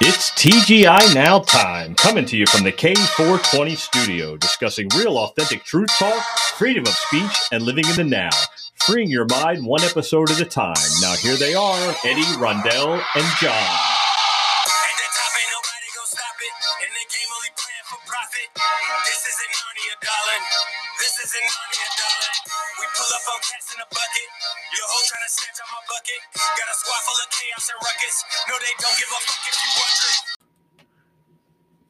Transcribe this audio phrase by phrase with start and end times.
[0.00, 5.88] It's TGI Now time, coming to you from the K420 studio, discussing real, authentic truth
[5.98, 6.22] talk,
[6.56, 8.30] freedom of speech, and living in the now.
[8.74, 10.74] Freeing your mind one episode at a time.
[11.00, 14.03] Now, here they are Eddie, Rondell, and John.
[25.24, 26.20] Your hoe trying to snatch out my bucket.
[26.34, 28.16] Got a squad full of chaos and ruckus.
[28.48, 30.20] No, they don't give a fuck if you wondering.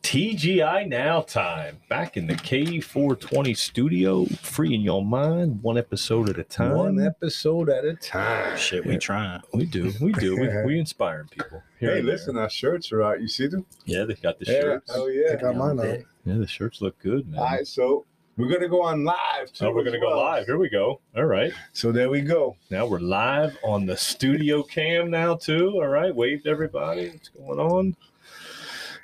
[0.03, 6.45] TGI Now time, back in the K420 studio, freeing your mind one episode at a
[6.45, 6.77] time.
[6.77, 8.57] One episode at a time.
[8.59, 9.41] Shit, we trying.
[9.55, 10.37] We do, we do.
[10.39, 11.63] We, we inspiring people.
[11.81, 12.15] Here Hey, and there.
[12.15, 13.21] listen, our shirts are out.
[13.23, 13.65] You see them?
[13.87, 14.61] Yeah, they got the Yeah.
[14.61, 14.93] shirts.
[14.95, 15.33] Oh yeah.
[15.33, 16.05] I got mine on.
[16.25, 17.41] Yeah, the shirts look good, man.
[17.41, 18.05] All right, so
[18.37, 19.53] we're gonna go on live.
[19.53, 20.47] Too Oh, we're gonna go live.
[20.47, 21.01] Here we go.
[21.17, 21.53] All right.
[21.73, 22.57] So there we go.
[22.71, 25.71] Now we're live on the studio cam now too.
[25.75, 26.15] All right.
[26.15, 27.11] Wave to everybody.
[27.11, 27.97] What's going on?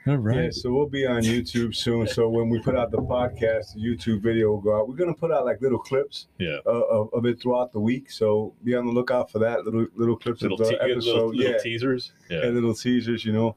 [0.06, 0.44] All right.
[0.44, 2.06] Yeah, so we'll be on YouTube soon.
[2.08, 4.88] So when we put out the podcast, the YouTube video will go out.
[4.88, 6.56] We're gonna put out like little clips Yeah.
[6.66, 8.10] uh, of, of it throughout the week.
[8.10, 9.64] So be on the lookout for that.
[9.64, 11.34] Little little clips Little, of the little, episode.
[11.36, 11.58] little yeah.
[11.58, 12.12] teasers.
[12.30, 12.44] Yeah.
[12.46, 13.24] and little teasers.
[13.26, 13.56] You know,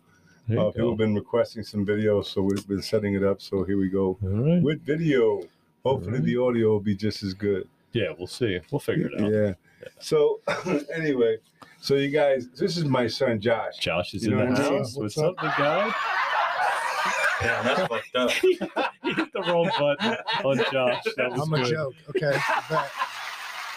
[0.52, 3.42] uh, people have been requesting some videos, so we've been setting it up.
[3.42, 4.62] So here we go All right.
[4.62, 5.42] with video.
[5.84, 6.26] Hopefully Alright.
[6.26, 7.67] the audio will be just as good.
[7.92, 8.59] Yeah, we'll see.
[8.72, 9.31] We'll figure it out.
[9.31, 9.53] Yeah.
[10.00, 10.40] So
[10.94, 11.38] anyway,
[11.81, 13.78] so you guys, this is my son Josh.
[13.80, 14.95] Josh is You in the what house.
[14.95, 15.94] What's, What's up, the guy?
[17.42, 18.31] Yeah, that's fucked up.
[18.31, 21.03] he hit the wrong button on Josh.
[21.17, 21.94] That was I'm a joke.
[22.09, 22.31] Okay.
[22.70, 22.90] That,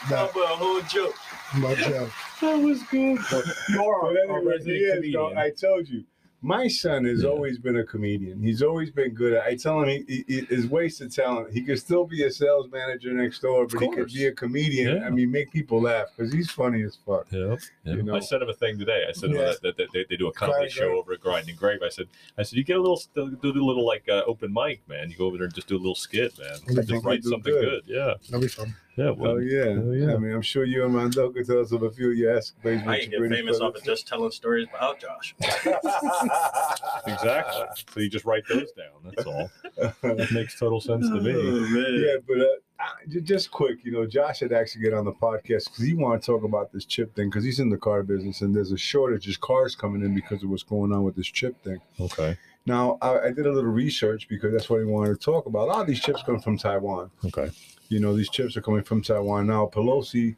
[0.08, 1.14] that, a whole joke.
[1.52, 2.10] I'm a joke.
[2.42, 3.18] That was good.
[3.18, 5.38] You are But our, our anyway, resident he is, comedian.
[5.38, 6.04] I told you,
[6.42, 7.28] my son has Yeah.
[7.30, 8.42] always been a comedian.
[8.42, 9.44] He's always been good at.
[9.44, 11.52] I tell him he, he, he is wasted talent.
[11.52, 14.96] He could still be a sales manager next door, but he could be a comedian.
[14.98, 15.06] Yeah.
[15.06, 17.26] I mean, make people laugh because he's funny as fuck.
[17.30, 17.58] Yep.
[17.84, 18.14] You know.
[18.16, 19.04] I sent him a thing today.
[19.08, 19.54] I said Yeah.
[19.62, 20.98] that, that, they, they do a comedy Grind show Grave.
[20.98, 21.80] over at Grinding Grave.
[21.84, 22.06] I said,
[22.38, 25.10] I said, you get a little, do a little like uh, open mic, man.
[25.10, 26.48] You go over there and just do a little skit, man.
[26.68, 27.84] I Just think write something good.
[27.86, 27.94] good.
[27.94, 28.14] Yeah.
[28.26, 28.74] That'll be fun.
[28.96, 29.08] Yeah.
[29.08, 29.64] Oh Well, yeah.
[29.64, 30.14] Oh, yeah.
[30.14, 32.36] I mean, I'm sure you and Rondo could tell us of a few of your
[32.36, 32.82] escapades.
[32.86, 35.34] I with can get famous off of just telling stories about Josh.
[37.06, 37.64] exactly.
[37.92, 39.02] So you just write those down.
[39.04, 39.50] That's all.
[39.76, 42.06] That makes total sense to me.
[42.06, 42.46] Yeah, but uh,
[42.78, 46.22] uh, just quick, you know, Josh had actually get on the podcast because he wanted
[46.22, 48.78] to talk about this chip thing because he's in the car business and there's a
[48.78, 51.80] shortage of cars coming in because of what's going on with this chip thing.
[52.00, 52.36] Okay.
[52.66, 55.68] Now, I, I did a little research because that's what he wanted to talk about.
[55.68, 57.10] A lot of these chips come from Taiwan.
[57.24, 57.50] Okay.
[57.88, 59.46] You know, these chips are coming from Taiwan.
[59.46, 60.36] Now, Pelosi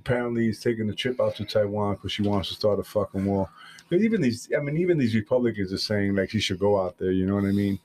[0.00, 3.24] apparently is taking the trip out to Taiwan because she wants to start a fucking
[3.24, 3.48] war.
[3.88, 6.98] But even these, I mean, even these Republicans are saying like she should go out
[6.98, 7.12] there.
[7.12, 7.78] You know what I mean?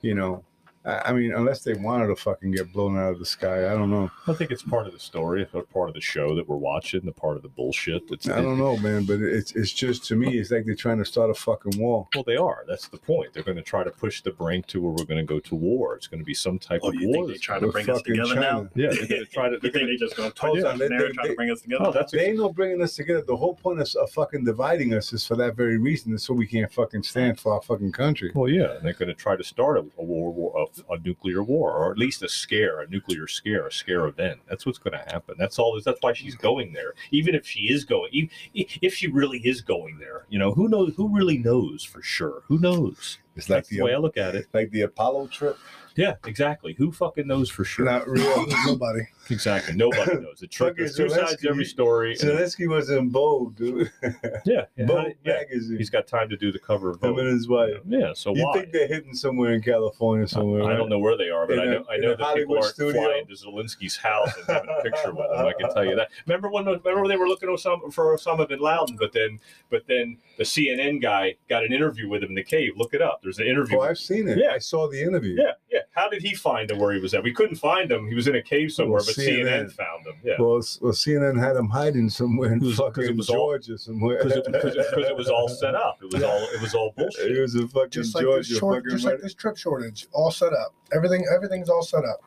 [0.00, 0.44] You know,
[0.88, 3.74] I, I mean, unless they wanted to fucking get blown out of the sky, I
[3.74, 4.10] don't know.
[4.26, 7.12] I think it's part of the story, part of the show that we're watching, the
[7.12, 8.08] part of the bullshit.
[8.08, 9.04] That's, I don't know, man.
[9.04, 12.08] But it's it's just to me, it's like they're trying to start a fucking war.
[12.14, 12.64] Well, they are.
[12.66, 13.32] That's the point.
[13.34, 15.54] They're going to try to push the brink to where we're going to go to
[15.54, 15.94] war.
[15.96, 17.14] It's going to be some type Oh, of you war.
[17.14, 18.68] think they that's try gonna- bring us fucking together now?
[18.74, 19.58] Yeah, they're going to try to.
[19.68, 21.50] You They're gonna, just gonna Hold twist on, us they- and they're trying to bring
[21.50, 21.84] us together?
[21.86, 23.22] oh, that's They ain't no bringing us together.
[23.22, 26.22] The whole point of, of uh, fucking dividing us is for that very reason, is
[26.22, 28.30] so we can't fucking stand for our fucking country.
[28.34, 30.98] well, yeah, and they're going to try to start a, a war, war a, a
[30.98, 34.40] nuclear war, or at least a scare, a nuclear scare, a scare event.
[34.48, 35.36] That's what's going to happen.
[35.38, 35.80] That's all.
[35.84, 36.42] That's why she's hmm.
[36.42, 36.94] going there.
[37.10, 40.94] Even if she is going, if she really is going there, you know, who knows?
[40.96, 42.42] Who really knows for sure?
[42.48, 43.18] Who knows?
[43.36, 44.48] It's like That's the way I look at it.
[44.52, 45.56] like the Apollo trip.
[45.98, 46.74] Yeah, exactly.
[46.78, 47.84] Who fucking knows for sure?
[47.84, 48.46] Not real.
[48.66, 49.00] Nobody.
[49.30, 49.74] Exactly.
[49.74, 50.38] Nobody knows.
[50.38, 50.74] The truth.
[50.78, 52.12] There's two sides to every story.
[52.12, 53.90] and- Zelensky was in Vogue, dude.
[54.46, 55.32] yeah, yeah, Vogue yeah.
[55.38, 55.76] magazine.
[55.76, 57.18] He's got time to do the cover of Him Vogue.
[57.18, 57.78] and his wife.
[57.88, 58.52] Yeah, so You why?
[58.60, 60.62] think they're hidden somewhere in California somewhere?
[60.62, 60.76] I right?
[60.76, 62.34] don't know where they are, but In I a- know I in know a that
[62.36, 63.02] people Hollywood aren't studio?
[63.02, 65.46] flying to Zelensky's house and having a picture with him.
[65.46, 66.10] I can tell you that.
[66.26, 66.64] Remember when?
[66.66, 70.44] Remember when they were looking Osama, for Osama bin Laden, but then, but then the
[70.44, 72.72] CNN guy got an interview with him in the cave.
[72.76, 73.20] Look it up.
[73.22, 73.76] There's an interview.
[73.78, 74.38] Oh, I've seen it.
[74.38, 74.52] Yeah.
[74.52, 75.36] I saw the interview.
[75.38, 75.80] yeah, yeah.
[75.90, 77.22] How did he find him where he was at?
[77.24, 78.06] We couldn't find him.
[78.08, 79.66] He was in a cave somewhere, Well, but CNN.
[79.66, 80.14] CNN found him.
[80.22, 80.34] Yeah.
[80.38, 83.36] Well, well, CNN had him hiding somewhere in It was- 'cause fucking it was all-
[83.36, 84.18] Georgia somewhere.
[84.22, 85.98] Because it, 'cause it- 'cause it was all set up.
[86.02, 87.36] It was all it was all bullshit.
[87.36, 88.48] It was a fucking Just like Georgia.
[88.48, 90.72] this short, fucking just like this truck shortage, all set up.
[90.94, 92.20] Everything, everything's all set up.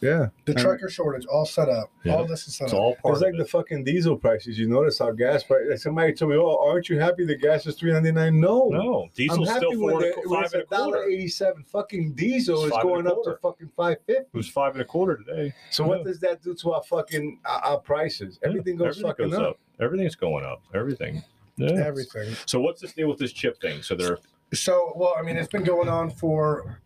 [0.00, 0.28] Yeah.
[0.44, 1.90] The And trucker shortage, all set up.
[2.04, 2.14] Yeah.
[2.16, 2.78] All this is set It's up.
[2.80, 3.38] all part It's of like it.
[3.38, 4.58] the fucking diesel prices.
[4.58, 5.62] You notice how gas price?
[5.68, 8.40] Like somebody told me, "Oh, aren't you happy the gas is three ninety nine?
[8.40, 10.84] No, no, I'm happy still four the, and a, five it's and a a quarter.
[10.92, 11.64] dollar eighty seven.
[11.64, 13.38] Fucking diesel It's is five and a going up to quarter.
[13.42, 14.22] fucking five fifty.
[14.22, 15.54] It was five and a quarter today.
[15.70, 18.38] So what does that do to our fucking our, our prices?
[18.42, 19.58] Everything goes Everything fucking goes up.
[19.80, 20.62] Everything's going up.
[20.74, 21.22] Everything.
[21.56, 21.70] Yeah.
[21.84, 22.34] Everything.
[22.46, 23.82] So what's this deal with this chip thing?
[23.82, 24.18] So they're
[24.54, 26.80] So, well, I mean, it's been going on for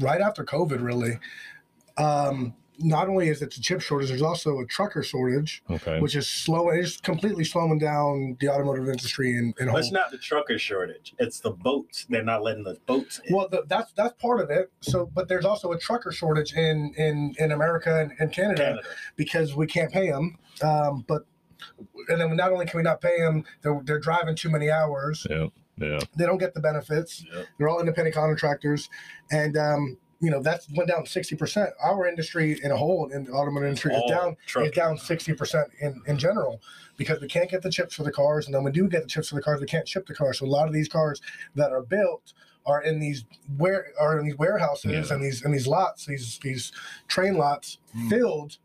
[0.00, 1.18] right after COVID, really.
[1.96, 6.00] Um, not only is it the chip shortage, there's also a trucker shortage, Okay.
[6.00, 10.10] which is slowing, it's completely slowing down the automotive industry And, in But it's not
[10.10, 11.14] the trucker shortage.
[11.18, 12.04] It's the boats.
[12.08, 13.34] They're not letting the boats in.
[13.34, 14.72] Well, th that's that's part of it.
[14.80, 18.88] So, but there's also a trucker shortage in in in America and, and Canada, Canada.
[19.14, 20.36] because we can't pay them.
[20.62, 21.22] Um, but
[22.08, 25.26] and then not only can we not pay them, they're they're driving too many hours.
[25.30, 25.46] Yeah.
[25.76, 25.98] Yeah.
[26.16, 27.24] They don't get the benefits.
[27.32, 27.46] Yep.
[27.58, 28.88] They're all independent contractors,
[29.30, 31.70] and um, you know that's went down sixty percent.
[31.82, 35.34] Our industry in a whole, in the automotive industry, is down truck- is down sixty
[35.34, 36.60] percent in in general
[36.96, 39.08] because we can't get the chips for the cars, and then we do get the
[39.08, 40.38] chips for the cars, we can't ship the cars.
[40.38, 41.20] So a lot of these cars
[41.56, 42.32] that are built
[42.66, 43.24] are in these
[43.58, 45.14] where are in these warehouses Yeah.
[45.14, 46.72] and these and these lots, these these
[47.08, 48.08] train lots Mm.
[48.08, 48.58] filled,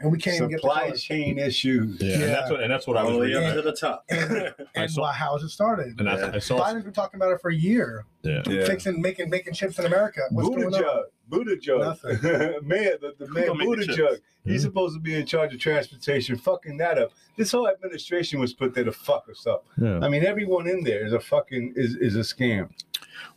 [0.00, 2.00] and we can't even get the Supply chain issues.
[2.00, 2.14] Yeah.
[2.14, 3.44] And that's what and that's what I was the way reading.
[3.44, 4.04] up to the top.
[4.10, 5.98] And, and saw- why, how it started?
[5.98, 6.58] And I, I saw.
[6.60, 8.42] Biden's been talking about it for a year, Yeah.
[8.46, 8.66] Yeah.
[8.66, 10.20] fixing making making chips in America.
[10.30, 10.82] What's going on?
[11.30, 12.20] Buttigieg, Buttigieg, Nothing.
[12.68, 13.96] mayor, the, the mayor gonna make the Buttigieg.
[13.96, 14.20] chips?
[14.44, 14.64] He's Mhm.
[14.64, 17.10] supposed to be in charge of transportation, fucking that up.
[17.36, 19.66] This whole administration was put there to fuck us up.
[19.76, 19.98] Yeah.
[20.02, 22.70] I mean, everyone in there is a fucking is is a scam.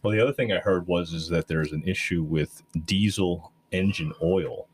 [0.03, 4.13] Well, the other thing I heard was is that there's an issue with diesel engine
[4.21, 4.67] oil.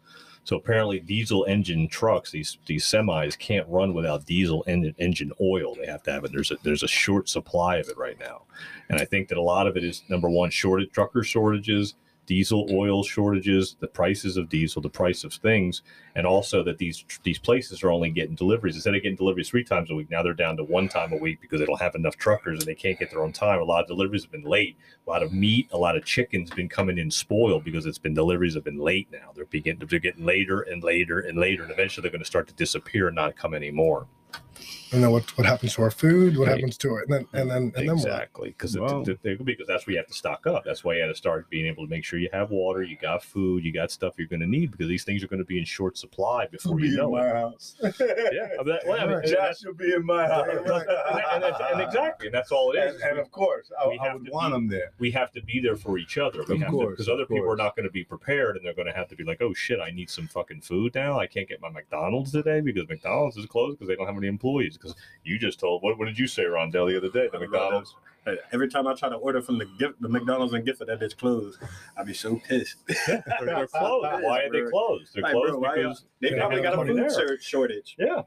[0.46, 5.76] So apparently, diesel engine trucks, these these semis, can't run without diesel en- engine oil.
[5.76, 6.32] They have to have it.
[6.32, 8.44] There's a there's a short supply of it right now,
[8.88, 12.68] and I think that a lot of it is number one, shortage trucker shortages, diesel
[12.72, 15.81] oil shortages, the prices of diesel, the price of things,
[16.16, 19.63] and also that these these places are only getting deliveries instead of getting deliveries three
[19.63, 20.10] times a week.
[20.10, 22.68] Now they're down to one time a week because they don't have enough truckers and
[22.68, 23.60] they can't get their own time.
[23.60, 24.77] A lot of deliveries have been late.
[25.06, 28.13] A lot of meat, a lot of chicken's been coming in spoiled because it's been
[28.13, 29.31] deliveries have been late now.
[29.36, 32.48] They're beginning they're getting later and later and later, and eventually they're going to start
[32.48, 34.07] to disappear and not come anymore.
[34.96, 36.38] And then what what happens to our food?
[36.38, 36.56] What Right.
[36.56, 37.10] happens to it?
[37.10, 37.96] And then and then and then what?
[37.98, 39.04] exactly because Wow.
[39.04, 40.64] because that's where you have to stock up.
[40.64, 42.96] That's why you had to start being able to make sure you have water, you
[42.98, 45.46] got food, you got stuff you're going to need because these things are going to
[45.46, 47.26] be in short supply before you know it.
[47.34, 47.76] house.
[48.00, 50.48] Yeah, I mean, well, I mean, and Josh will be in my house.
[50.50, 50.68] and, and,
[51.44, 53.02] that's- and exactly, and that's all it is.
[53.02, 54.92] And, and of course, I, we I have would to want be- them there.
[55.00, 56.44] we have to be there for each other.
[56.48, 58.66] We Of have course, because other of people are not going to be prepared, and
[58.66, 61.20] they're going to have to be like, "Oh shit, I need some fucking food now.
[61.20, 64.28] I can't get my McDonald's today because McDonald's is closed because they don't have any
[64.28, 67.30] employees." Because you just told what, what did you say, Rondell, the other day?
[67.32, 67.96] The McDonald's.
[68.26, 71.00] Hey, Every time I try to order from the gift, the McDonald's and Gifford that
[71.00, 71.60] bitch closed,
[71.96, 72.78] I'd be so pissed.
[72.88, 74.24] They're, they're closed.
[74.24, 75.12] Why are they closed?
[75.14, 77.40] They're Like, closed bro, because They they probably got a food there.
[77.40, 77.96] shortage.
[78.00, 78.22] yeah,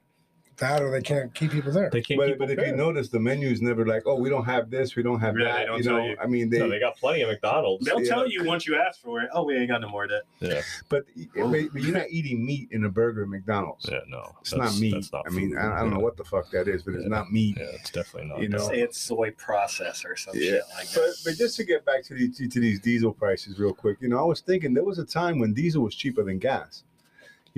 [0.59, 1.89] That or they can't keep people there.
[1.89, 4.17] they can't But, keep but if them you notice, the menu is never like, oh,
[4.17, 5.59] we don't have this, we don't have Yeah, that.
[5.59, 6.17] they don't you tell know, you.
[6.21, 6.59] I mean, they.
[6.59, 7.87] No, they got plenty of McDonald's.
[7.87, 8.09] They'll Yeah.
[8.09, 9.31] tell you once you ask for it.
[9.33, 10.23] Oh, we ain't got no more of that.
[10.41, 13.89] Yeah, but, but but you're not eating meat in a burger at McDonald's.
[13.91, 14.95] yeah, no, It's not meat.
[14.95, 15.59] that's not I mean, food.
[15.59, 17.57] I, I don't know what the fuck that is, but it's not meat.
[17.59, 18.43] Yeah, it's definitely not.
[18.43, 20.43] You know, Say it's soy process or some Yeah.
[20.51, 21.17] shit like But, that.
[21.25, 24.19] but just to get back to these to these diesel prices real quick, you know,
[24.19, 26.83] I was thinking there was a time when diesel was cheaper than gas.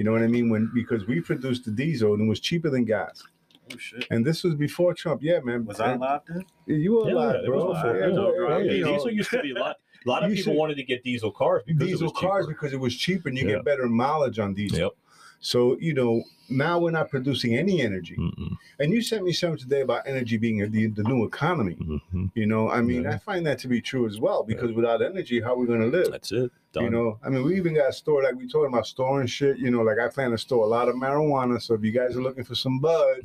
[0.00, 0.48] You know what I mean?
[0.48, 3.22] When because we produced the diesel and it was cheaper than gas,
[3.70, 4.06] Oh shit.
[4.10, 5.22] and this was before Trump.
[5.22, 5.66] Yeah, man.
[5.66, 6.42] Was I alive then?
[6.66, 7.66] You were Yeah, alive, bro.
[7.66, 7.84] was.
[7.84, 9.76] Yeah, yeah, bro, yeah, yeah, diesel used to be a lot.
[10.06, 12.18] A lot of You people should- wanted to get diesel cars because diesel it was
[12.18, 12.54] cars cheaper.
[12.54, 13.56] because it was cheaper and you Yeah.
[13.56, 14.78] get better mileage on diesel.
[14.78, 14.90] Yep.
[15.40, 16.22] So you know
[16.52, 18.16] now we're not producing any energy.
[18.16, 18.56] Mm-mm.
[18.80, 21.76] And you sent me something today about energy being the, the new economy.
[21.76, 22.32] Mhm.
[22.34, 23.12] You know, I mean, Yeah.
[23.12, 25.80] I find that to be true as well because without energy, how are we going
[25.80, 26.10] to live?
[26.10, 26.50] That's it.
[26.72, 26.84] Done.
[26.84, 29.58] You know, I mean, we even got a store like we talking about storing shit.
[29.58, 31.62] You know, like I plan to store a lot of marijuana.
[31.62, 33.18] So if you guys are looking for some bud,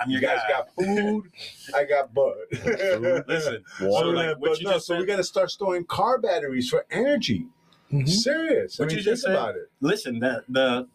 [0.00, 0.54] I'm you guys guy.
[0.54, 1.30] got food.
[1.74, 2.34] I got bud.
[3.28, 4.06] Listen, Water.
[4.06, 6.86] don't like have what bud you so we got to start storing car batteries for
[6.90, 7.46] energy.
[7.92, 8.08] Mhm.
[8.08, 8.80] Serious.
[8.80, 9.70] I What mean, you think just said- about it.
[9.82, 10.18] listen.
[10.18, 10.88] The the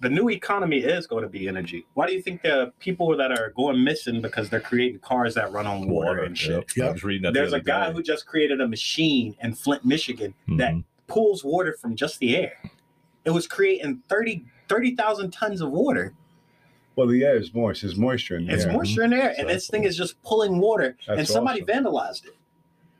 [0.00, 1.84] the new economy is going to be energy.
[1.94, 5.50] Why do you think the people that are going missing because they're creating cars that
[5.52, 6.76] run on water, and shit?
[6.76, 6.88] Yep.
[6.88, 7.32] I was reading that.
[7.34, 7.92] the There's a guy day.
[7.94, 10.84] who just created a machine in Flint, Michigan that Mhm.
[11.08, 12.52] pulls water from just the air.
[13.24, 16.12] It was creating 30 30,000 tons of water.
[16.94, 17.82] Well, the air is moist.
[17.84, 18.54] It's moisture in there.
[18.56, 20.96] It's moisture in there, So and this thing is just pulling water.
[21.08, 21.84] and somebody awesome.
[21.86, 22.34] vandalized it.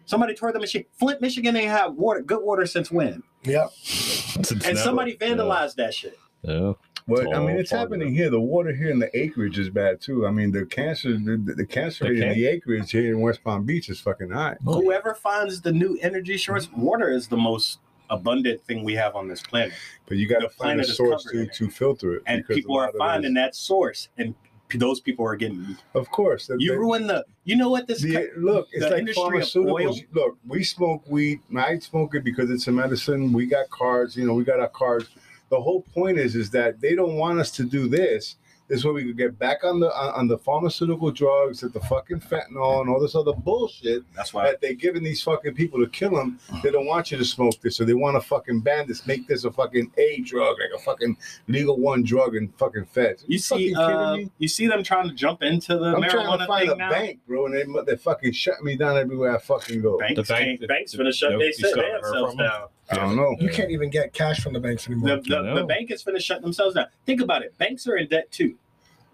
[0.06, 0.86] Somebody tore the machine.
[0.92, 3.22] Flint, Michigan ain't had water, good water since when?
[3.44, 3.70] Yep.
[3.82, 6.18] It's And never- somebody vandalized that shit.
[6.42, 6.72] Yeah.
[7.08, 8.28] Well, It's I mean, it's happening here.
[8.28, 10.26] The water here in the acreage is bad too.
[10.26, 13.20] I mean, the cancer, the, the, the cancer The rate in the acreage here in
[13.20, 14.56] West Palm Beach is fucking high.
[14.66, 17.78] Oh, Whoever finds the new energy source, water is the most
[18.10, 19.72] abundant thing we have on this planet.
[20.06, 22.22] But you got to find a source to, to filter it.
[22.26, 24.34] And people are of it finding is- that source, and
[24.74, 25.78] those people are getting.
[25.94, 27.24] Of course, You that- ruin the.
[27.44, 28.02] You know what this?
[28.02, 30.04] the, co- look, it's the like pharmaceuticals.
[30.12, 31.40] Look, we smoke weed.
[31.56, 33.32] I smoke it because it's a medicine.
[33.32, 34.14] We got cars.
[34.14, 35.08] You know, we got our cars.
[35.50, 38.36] The whole point is, is that they don't want us to do this.
[38.68, 41.80] This way we could get back on the on, on the pharmaceutical drugs, that the
[41.80, 44.44] fucking fentanyl and all this other bullshit That's why.
[44.44, 46.38] that they're giving these fucking people to kill them.
[46.62, 49.26] They don't want you to smoke this, so they want to fucking ban this, make
[49.26, 53.24] this a fucking A drug, like a fucking legal one drug and fucking feds.
[53.26, 54.30] You see, uh, me?
[54.36, 56.90] you see them trying to jump into the I'm trying to find thing a now.
[56.90, 59.96] bank, bro, and they, they fucking shut me down everywhere I fucking go.
[59.98, 62.44] Banks, The bank- can't- banks finna shut Nope, they you set still haven't themselves from
[62.44, 62.66] down.
[62.90, 63.34] I don't know.
[63.38, 65.16] You can't even get cash from the banks anymore.
[65.16, 66.86] The, the, the bank is finna shut themselves down.
[67.06, 67.56] Think about it.
[67.58, 68.56] Banks are in debt too.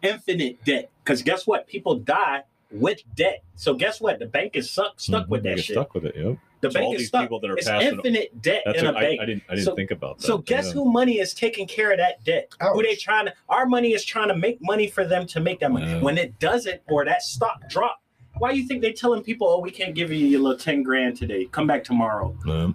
[0.03, 0.91] Infinite debt.
[1.03, 1.67] Because guess what?
[1.67, 3.43] People die with debt.
[3.57, 4.19] So guess what?
[4.19, 5.75] The bank is stuck stuck Mhm, with that shit.
[5.75, 6.15] stuck with it.
[6.17, 6.37] Yep.
[6.61, 7.23] The So all bank is these stuck.
[7.23, 9.21] people that are it's passing- infinite debt That's in what a I, bank.
[9.21, 9.43] I didn't.
[9.49, 10.27] I didn't So- think about that.
[10.27, 10.73] So guess yeah.
[10.75, 12.51] who money is taking care of that debt?
[12.73, 13.35] Who they trying to?
[13.49, 15.87] Our money is trying to make money for them to make that money.
[15.87, 16.01] Yeah.
[16.01, 18.01] When it doesn't, or that stock drop,
[18.39, 20.83] why do you think they telling people, "Oh, we can't give you your little ten
[20.83, 21.45] grand today.
[21.47, 22.75] Come back tomorrow." No.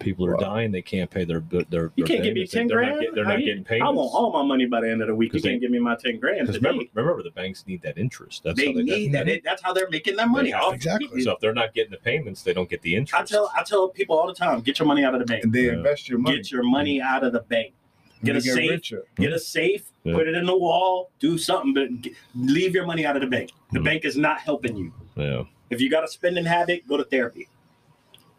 [0.00, 0.40] People are Wow.
[0.54, 0.72] dying.
[0.72, 1.62] They can't pay their their.
[1.70, 2.52] their You can't give me payments.
[2.52, 2.94] They- ten they're grand.
[2.96, 3.76] Not get, they're not you- getting paid.
[3.76, 3.96] I payments.
[3.98, 5.32] want all my money by the end of the week.
[5.32, 6.58] You they- can't give me my ten grand today.
[6.58, 8.42] remember, remember, the banks need that interest.
[8.42, 9.28] That's they how they need that.
[9.28, 10.50] It- That's how they're making their money.
[10.50, 11.20] They have I'll- Exactly.
[11.22, 13.14] So if they're not getting the payments, they don't get the interest.
[13.20, 15.44] I tell I tell people all the time, get your money out of the bank.
[15.44, 15.72] And they Yeah.
[15.74, 16.36] invest your money.
[16.36, 17.72] Get your money out of the bank.
[18.20, 18.92] and get they a safe.
[19.16, 20.14] Get a safe, Yeah.
[20.14, 23.28] put it in the wall, do something, but g- leave your money out of the
[23.28, 23.50] bank.
[23.72, 23.84] The Mhm.
[23.84, 24.92] bank is not helping you.
[25.14, 25.42] Yeah.
[25.68, 27.48] If you got a spending habit, go to therapy.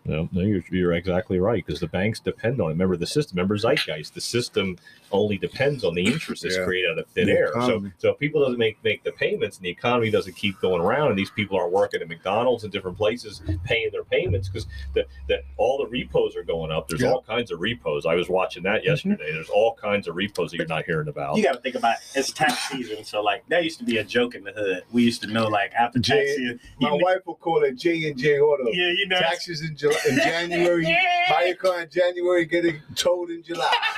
[0.06, 2.74] No, no, you're, you're exactly right because the banks depend on it.
[2.74, 3.38] Remember the system.
[3.38, 4.14] Remember zeitgeist.
[4.14, 4.78] The system
[5.16, 6.66] only depends on the interest that's Yeah.
[6.66, 7.48] created out of thin The air.
[7.54, 7.92] So, economy.
[7.98, 11.10] so if people doesn't make make the payments and the economy doesn't keep going around,
[11.10, 15.06] and these people are working at McDonald's and different places paying their payments because the,
[15.28, 16.88] the all the repos are going up.
[16.88, 17.12] There's Yeah.
[17.12, 18.06] all kinds of repos.
[18.06, 18.90] I was watching that mm-hmm.
[18.90, 19.32] yesterday.
[19.32, 21.38] There's all kinds of repos that you're not hearing about.
[21.38, 22.20] You got to think about it.
[22.20, 24.84] it's tax season, so like that used to be a joke in the hood.
[24.92, 27.76] We used to know like after tax Jay- season, My you, wife will call it
[27.78, 28.66] J and J Auto.
[28.72, 30.84] yeah, you know, Taxes in, July, in January.
[31.30, 33.72] Buy your car in January, get it towed in July.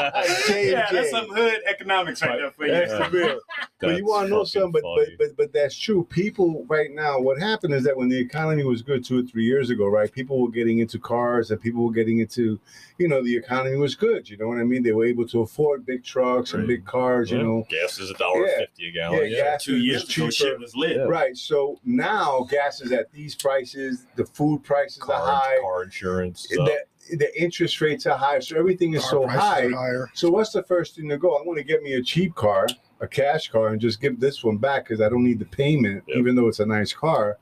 [0.46, 2.72] J yeah, and that's some hood economics right there for you.
[2.72, 3.40] That's the real.
[3.80, 4.72] But you want to know something?
[4.72, 6.04] But, but but but that's true.
[6.10, 9.44] People right now, what happened is that when the economy was good two or three
[9.44, 10.12] years ago, right?
[10.12, 12.60] People were getting into cars, and people were getting into,
[12.98, 14.28] you know, the economy was good.
[14.28, 14.82] You know what I mean?
[14.82, 17.30] They were able to afford big trucks and big cars.
[17.30, 18.58] You know, gas is a dollar Yeah.
[18.58, 19.18] fifty a gallon.
[19.22, 20.30] Yeah, Yeah, gas Two years ago, cheaper.
[20.32, 20.96] shit was lit.
[20.96, 21.02] Yeah.
[21.04, 21.34] Right.
[21.34, 24.04] So now gas is at these prices.
[24.16, 25.58] The food prices car, are high.
[25.62, 26.46] car insurance.
[26.50, 26.68] stuff.
[27.08, 28.40] The, the interest rates are high.
[28.40, 29.64] So everything is Car so prices high.
[29.66, 30.10] are higher.
[30.14, 31.36] So what's the first thing to go?
[31.36, 32.66] I'm going to get me a cheap car,
[33.00, 36.04] a cash car, and just give this one back because I don't need the payment,
[36.06, 36.16] Yep.
[36.18, 37.38] even though it's a nice car.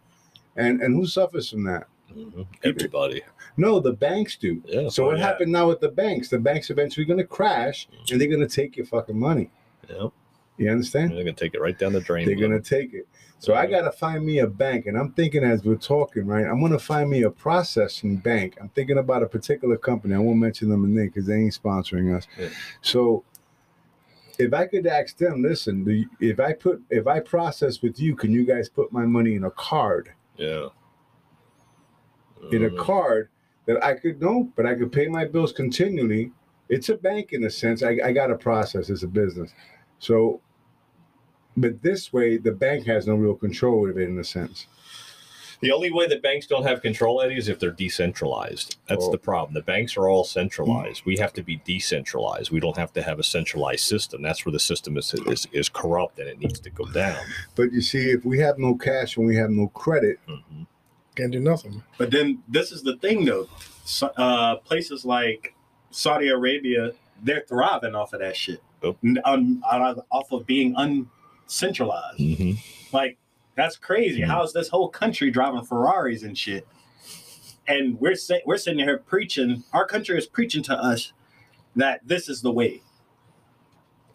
[0.57, 1.87] And and who suffers from that?
[2.15, 2.47] Mhm.
[2.65, 3.23] Everybody.
[3.57, 4.63] No, the banks do.
[4.67, 4.89] Yeah.
[4.89, 5.25] So oh, what yeah.
[5.27, 6.29] happened now with the banks?
[6.31, 9.51] The banks eventually going to crash, and they're going to take your fucking money.
[9.89, 10.09] Yeah.
[10.59, 11.13] You understand?
[11.13, 12.27] They're gonna take it right down the drain.
[12.27, 13.07] They're to take it.
[13.39, 16.45] So I got to find me a bank, and I'm thinking as we're talking, right?
[16.45, 18.59] I'm to find me a processing bank.
[18.61, 20.17] I'm thinking about a particular company.
[20.17, 22.27] I won't mention them a name because they ain't sponsoring us.
[22.37, 22.49] Yeah.
[22.83, 23.23] So
[24.41, 28.01] if I could ask them, listen, do you, if I put if I process with
[28.01, 30.11] you, can you guys put my money in a card?
[30.37, 30.69] Yeah.
[32.51, 32.79] In a Mhm.
[32.79, 33.29] card
[33.67, 36.33] that I could no, but I could pay my bills continually.
[36.69, 37.83] It's a bank in a sense.
[37.83, 38.91] I, I got to process.
[38.91, 39.55] It's a business.
[39.99, 40.41] So,
[41.61, 44.67] but this way, the bank has no real control of it in a sense.
[45.61, 48.77] The only way that banks don't have control, Eddie, is if they're decentralized.
[48.89, 49.11] That's Oh.
[49.11, 49.55] the problem.
[49.55, 51.05] The banks are all centralized.
[51.05, 52.53] We have to be decentralized.
[52.53, 54.23] We don't have to have a centralized system.
[54.23, 57.19] That's where the system is, is, is corrupt and it needs to go down.
[57.57, 60.67] But you see, if we have no cash and we have no credit, Mhm.
[61.17, 61.83] Can't do nothing.
[61.97, 63.49] But then this is the thing, though.
[63.85, 65.55] So, uh, places like
[65.91, 66.93] Saudi Arabia,
[67.25, 68.97] they're thriving off of that shit, Yep.
[69.05, 70.77] N- un- on- off of being
[71.49, 72.19] uncentralized.
[72.19, 72.59] Mhm.
[72.93, 73.19] Like
[73.57, 74.21] that's crazy.
[74.21, 74.27] Mhm.
[74.27, 76.67] How is this whole country driving Ferraris and shit?
[77.67, 79.65] And we're sa- we're sitting here preaching.
[79.73, 81.13] Our country is preaching to us
[81.77, 82.83] that this is the way.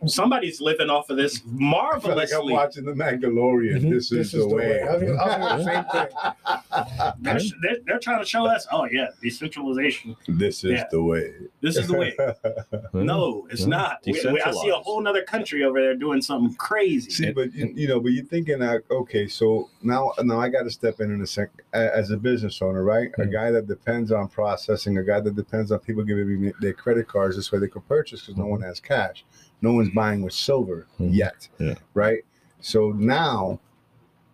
[0.08, 3.82] Somebody's living off of this I feel like I'm watching The Mandalorian.
[3.82, 3.90] Mhm.
[3.92, 4.82] This, is, the way.
[4.82, 8.68] I was gonna- I was gonna say the They're, they're, they're trying to show us,
[8.72, 10.16] oh yeah, decentralization.
[10.28, 10.86] this is Yeah.
[10.92, 11.34] the way.
[11.62, 12.16] This is the way.
[12.94, 13.68] No, it's Yeah.
[13.68, 14.00] not.
[14.06, 17.10] We, we- I see a whole other country over there doing something crazy.
[17.12, 20.64] See, but you, you know, but you're thinking that okay, so now now I got
[20.64, 23.10] to step in in a sec as a business owner, right?
[23.18, 23.32] A Mhm.
[23.32, 27.08] guy that depends on processing, a guy that depends on people giving me their credit
[27.08, 29.26] cards this way they could purchase because no one has cash,
[29.63, 31.15] no one's buying with silver Mhm.
[31.15, 31.75] yet, Yeah.
[31.96, 32.24] right?
[32.60, 33.60] So now,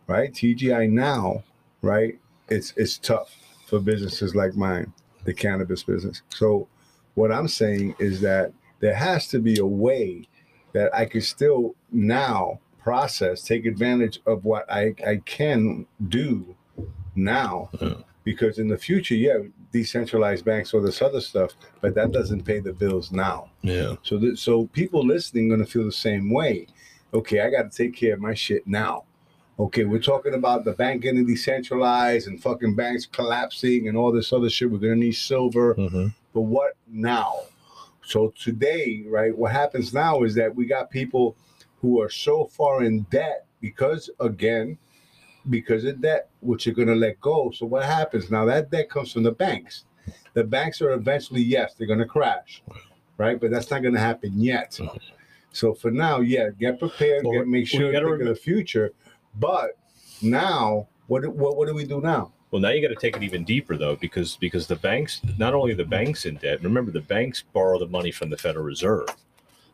[0.07, 1.43] right, TGI now,
[1.81, 2.19] right?
[2.50, 3.29] It's it's tough
[3.67, 4.91] for businesses like mine,
[5.24, 6.24] the cannabis business.
[6.29, 6.67] So
[7.13, 10.27] what I'm saying is that there has to be a way
[10.74, 16.55] that I could still now process, take advantage of what I, I can do
[17.15, 17.69] now.
[17.79, 17.95] Yeah.
[18.24, 19.39] Because in the future, yeah,
[19.72, 23.50] decentralized banks, all this other stuff, but that doesn't pay the bills now.
[23.62, 23.96] Yeah.
[24.04, 26.68] So, th- so people listening going to feel the same way.
[27.14, 29.04] Okay, I got to take care of my shit now.
[29.60, 34.32] Okay, we're talking about the bank getting decentralized and fucking banks collapsing and all this
[34.32, 34.72] other shit.
[34.72, 36.08] We're going to need silver, Mm-hmm.
[36.34, 37.34] but what now?
[38.06, 41.36] So today, right, what happens now is that we got people
[41.82, 44.78] who are so far in debt because, again,
[45.50, 47.51] because of debt, which you're going to let go.
[47.51, 48.46] So what happens now?
[48.46, 49.86] That debt comes from the banks.
[50.34, 52.63] The banks are eventually, yes, they're going to crash,
[53.18, 53.39] right?
[53.39, 54.72] But that's not going to happen yet.
[54.72, 54.98] Mm-hmm.
[55.51, 58.91] So for now, yeah, get prepared, Well, get, make sure you think of the future.
[59.36, 59.72] But
[60.22, 62.34] now, what, what what do we do now?
[62.51, 65.53] Well, now you got to take it even deeper though, because because the banks, not
[65.53, 66.63] only the banks in debt.
[66.63, 69.08] Remember, the banks borrow the money from the Federal Reserve.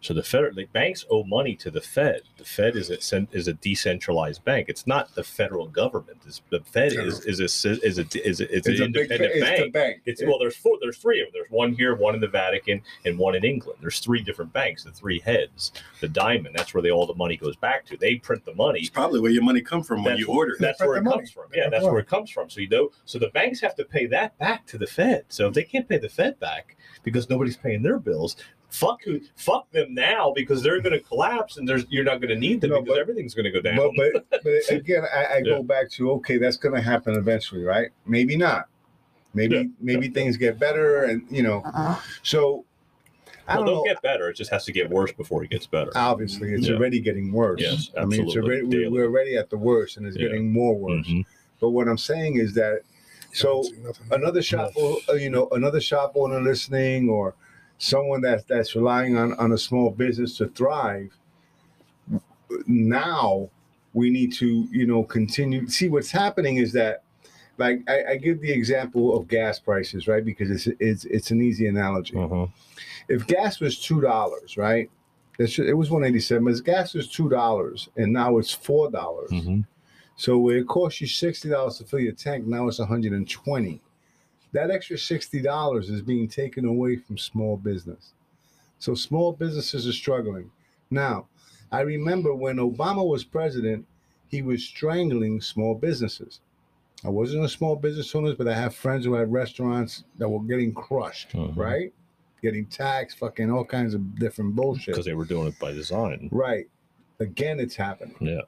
[0.05, 2.21] So the federal the banks owe money to the Fed.
[2.37, 4.69] The Fed is a is a decentralized bank.
[4.69, 6.19] It's not the federal government.
[6.27, 7.45] It's, the Fed is is a
[7.83, 9.63] is a is a, it's, an a big independent it's bank.
[9.63, 10.01] the bank.
[10.05, 10.77] It's well, there's four.
[10.79, 11.31] There's three of them.
[11.33, 13.79] There's one here, one in the Vatican, and one in England.
[13.81, 14.83] There's three different banks.
[14.83, 15.71] The three heads.
[16.01, 16.53] The diamond.
[16.55, 17.97] That's where they, all the money goes back to.
[17.97, 18.81] They print the money.
[18.81, 20.53] It's probably where your money come from when you order.
[20.53, 20.59] it.
[20.59, 21.17] That's where it the money.
[21.17, 21.45] comes from.
[21.51, 22.47] They Yeah, print the that's where it comes from.
[22.51, 25.25] So you know, so the banks have to pay that back to the Fed.
[25.29, 28.35] So if they can't pay the Fed back because nobody's paying their bills,
[28.75, 29.01] fuck
[29.35, 32.59] fuck them now because they're going to collapse and there's you're not going to need
[32.61, 33.77] them No, because but- everything's going to go down.
[33.95, 35.43] But, but, but again, I, I Yeah.
[35.57, 37.89] go back to okay, that's going to happen eventually, right?
[38.05, 38.65] Maybe not.
[39.33, 39.63] Maybe Yeah.
[39.81, 41.61] maybe things get better, and you know.
[42.23, 42.65] So
[43.47, 43.83] I well, don't they'll know.
[43.93, 44.29] get better.
[44.29, 45.91] It just has to get worse before it gets better.
[45.95, 46.75] Obviously, it's Yeah.
[46.75, 47.61] already getting worse.
[47.61, 48.41] Yes, I mean, it's absolutely.
[48.41, 48.87] already we- Daily.
[48.89, 50.27] we're already at the worst, and it's Yeah.
[50.29, 51.05] getting more worse.
[51.07, 51.25] Mhm.
[51.61, 52.81] But what I'm saying is that
[53.33, 53.63] so
[54.11, 57.35] another shop, o- uh, you know, another shop owner listening, or
[57.77, 61.11] someone that's that's relying on on a small business to thrive.
[62.67, 63.49] Now
[63.93, 65.67] we need to, you know, continue.
[65.67, 67.03] See, what's happening is that,
[67.57, 70.23] like, I, I give the example of gas prices, right?
[70.23, 72.13] Because it's it's it's an easy analogy.
[72.13, 72.51] Mhm.
[73.07, 74.89] If gas was two dollars, right?
[75.37, 76.45] It was one eighty seven.
[76.45, 79.31] But gas was two dollars, and now it's four dollars.
[79.31, 79.65] Mhm.
[80.15, 83.29] So it cost you sixty dollars to fill your tank, now it's one hundred and
[83.29, 83.81] twenty.
[84.51, 88.13] That extra sixty dollars is being taken away from small business.
[88.79, 90.51] So small businesses are struggling.
[90.91, 91.27] Now,
[91.71, 93.85] I remember when Obama was president,
[94.27, 96.39] he was strangling small businesses.
[97.03, 100.41] I wasn't a small business owner, but I have friends who had restaurants that were
[100.41, 101.55] getting crushed, Mhm.
[101.55, 101.93] right?
[102.41, 104.93] Getting taxed, fucking all kinds of different bullshit.
[104.93, 106.29] Because they were doing it by design.
[106.31, 106.67] Right.
[107.19, 108.15] Again, it's happening.
[108.19, 108.41] Yeah,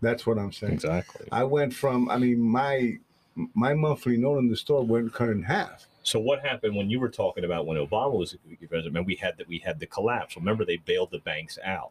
[0.00, 0.72] That's what I'm saying.
[0.74, 1.26] exactly.
[1.32, 2.98] I went from, I mean, my
[3.54, 5.86] my monthly note in the store went cut in half.
[6.02, 8.36] So what happened when you were talking about when Obama was
[8.68, 9.06] president?
[9.06, 10.36] We had that we had the collapse.
[10.36, 11.90] Remember, they bailed the banks out.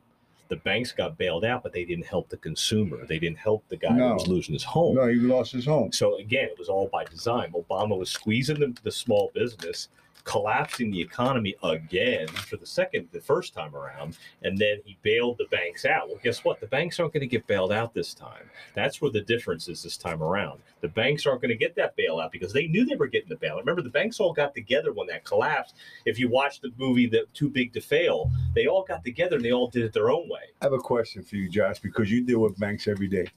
[0.50, 3.06] The banks got bailed out, but they didn't help the consumer.
[3.08, 4.10] They didn't help the guy No.
[4.10, 4.96] who was losing his home.
[4.96, 5.92] No, he lost his home.
[5.92, 7.54] So again, it was all by design.
[7.54, 9.88] Obama was squeezing the, the small business,
[10.24, 15.38] collapsing the economy again for the second, the first time around, and then he bailed
[15.38, 16.08] the banks out.
[16.08, 16.60] Well, guess what?
[16.60, 18.50] The banks aren't going to get bailed out this time.
[18.74, 20.62] That's where the difference is this time around.
[20.82, 23.36] The banks aren't going to get that bailout because they knew they were getting the
[23.36, 23.60] bailout.
[23.60, 25.76] Remember, the banks all got together when that collapsed.
[26.06, 29.46] If you watch the movie "The Too Big to Fail," they all got together and
[29.46, 30.42] they all did it their own way.
[30.62, 33.28] I have a question for you, Josh, because you deal with banks every day.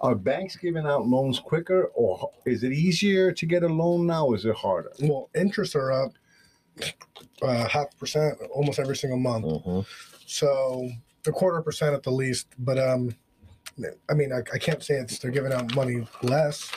[0.00, 4.26] Are banks giving out loans quicker, or is it easier to get a loan now?
[4.26, 4.92] Or is it harder?
[5.00, 6.12] Well, interests are up
[7.42, 9.46] uh, half percent almost every single month.
[9.46, 9.80] Mm-hmm.
[10.26, 10.88] So
[11.26, 12.46] a quarter percent at the least.
[12.58, 13.14] But um,
[14.08, 16.70] I mean, I, I can't say it's they're giving out money less.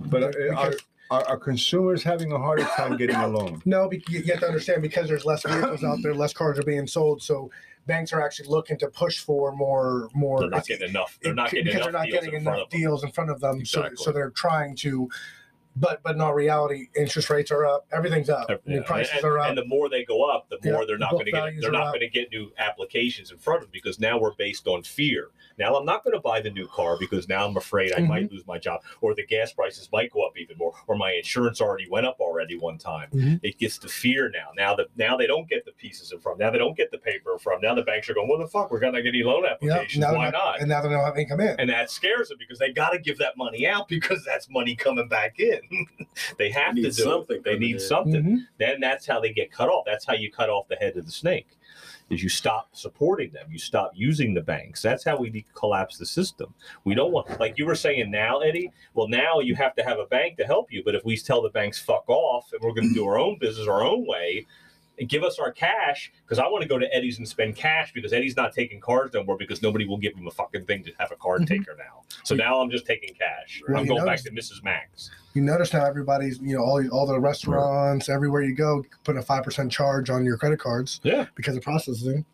[0.00, 0.72] But uh, are,
[1.10, 3.62] are, are consumers having a harder time getting a loan?
[3.64, 6.64] No, you you have to understand because there's less vehicles out there, less cars are
[6.64, 7.22] being sold.
[7.22, 7.50] So
[7.86, 10.40] banks are actually looking to push for more more.
[10.40, 11.18] They're not getting enough.
[11.22, 12.80] They're not getting because enough they're not deals getting in front enough of them.
[12.80, 13.60] deals in front of them.
[13.60, 13.96] Exactly.
[13.96, 15.08] So so they're trying to.
[15.76, 17.86] But but in all reality, interest rates are up.
[17.92, 18.46] Everything's up.
[18.48, 19.48] I mean, prices and, are up.
[19.48, 21.72] and the more they go up, the more Yeah, they're not going to get they're
[21.72, 24.82] not going to get new applications in front of them because now we're based on
[24.82, 25.28] fear.
[25.58, 28.14] Now I'm not going to buy the new car because now I'm afraid I might
[28.24, 28.34] Mm-hmm.
[28.36, 31.60] lose my job or the gas prices might go up even more or my insurance
[31.60, 33.08] already went up already one time.
[33.12, 33.40] Mhm.
[33.42, 34.50] It gets to fear now.
[34.56, 36.38] Now that now they don't get the pieces in front.
[36.38, 37.60] Now they don't get the paper from.
[37.60, 38.70] Now the banks are going, "What the fuck?
[38.70, 40.04] We're going to get any loan applications?
[40.04, 41.58] they're Why not?" And now they don't have income in.
[41.58, 44.76] and that scares them because they got to give that money out because that's money
[44.76, 45.60] coming back in.
[46.38, 47.44] they have They to do something it.
[47.44, 47.80] They need in.
[47.80, 48.22] something.
[48.22, 48.38] Mhm.
[48.58, 49.84] Then that's how they get cut off.
[49.86, 51.48] That's how you cut off the head of the snake.
[52.10, 53.46] Is you stop supporting them.
[53.50, 54.82] You stop using the banks.
[54.82, 56.52] That's how we de- collapse the system.
[56.84, 58.70] We don't want, like you were saying now, Eddie.
[58.92, 60.82] Well, now you have to have a bank to help you.
[60.84, 63.38] But if we tell the banks fuck off and we're going to do our own
[63.38, 64.46] business our own way, and
[65.08, 68.12] give us our cash because I want to go to Eddie's and spend cash because
[68.12, 70.92] Eddie's not taking cards no more because nobody will give him a fucking thing to
[70.98, 71.48] have a card Mhm.
[71.48, 72.02] taker now.
[72.22, 73.60] So now I'm just taking cash.
[73.68, 74.62] Well, I'm you going back to Mrs.
[74.62, 75.10] Max.
[75.34, 79.22] You notice now everybody's, you know, all all the restaurants, everywhere you go, put a
[79.22, 81.26] five percent charge on your credit cards Yeah.
[81.34, 82.24] because of processing.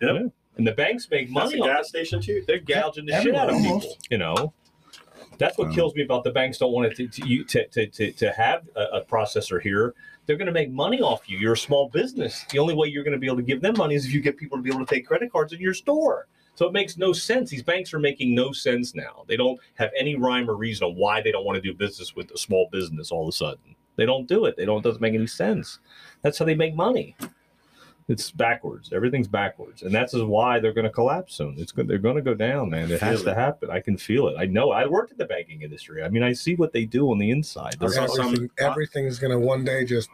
[0.00, 0.28] Yeah.
[0.56, 2.42] And the banks make That's money a on gas station too.
[2.46, 3.96] They're gouging the shit out of Everywhere, people.
[4.10, 4.52] You know,
[5.38, 6.58] that's what Um, kills me about the banks.
[6.58, 9.94] Don't want it to to, to, to, to, to have a, a processor here.
[10.28, 11.38] They're going to make money off you.
[11.38, 12.44] You're a small business.
[12.50, 14.20] The only way you're going to be able to give them money is if you
[14.20, 16.28] get people to be able to take credit cards in your store.
[16.54, 17.48] So it makes no sense.
[17.48, 19.24] These banks are making no sense now.
[19.26, 22.14] They don't have any rhyme or reason on why they don't want to do business
[22.14, 23.74] with a small business all of a sudden.
[23.96, 24.58] They don't do it.
[24.58, 24.80] They don't.
[24.80, 25.78] It doesn't make any sense.
[26.20, 27.16] That's how they make money.
[28.08, 28.90] It's backwards.
[28.92, 31.56] Everything's backwards, and that's why they're going to collapse soon.
[31.58, 31.86] It's good.
[31.86, 32.90] They're going to go down, man.
[32.90, 33.70] It has Feel to happen.
[33.70, 34.36] I can feel it.
[34.38, 34.70] I know.
[34.70, 36.02] I worked in the banking industry.
[36.02, 37.76] I mean, I see what they do on the inside.
[37.78, 40.08] They're saw some- Everything, everything's gonna one day just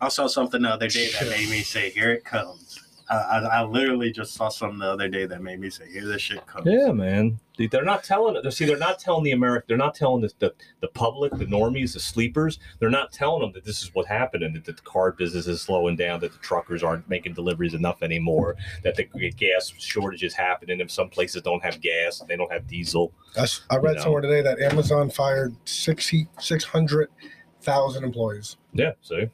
[0.00, 2.71] I saw something the other day that made me say, "Here it comes."
[3.10, 6.06] I, I, I literally just saw something the other day that made me say, "Here
[6.06, 7.38] this shit comes." Yeah, man.
[7.58, 8.50] They- They're not telling it.
[8.52, 9.64] See, they're not telling the American.
[9.68, 12.58] They're not telling the, the the public, the normies, the sleepers.
[12.78, 15.60] They're not telling them that this is what happened and that the car business is
[15.60, 20.70] slowing down, that the truckers aren't making deliveries enough anymore, that the gas shortages happen,
[20.70, 23.12] and if some places don't have gas, they don't have diesel.
[23.34, 24.02] That's, I read know.
[24.02, 28.56] somewhere today that Amazon fired 60 600,000 employees.
[28.72, 28.92] Yeah.
[29.02, 29.28] See.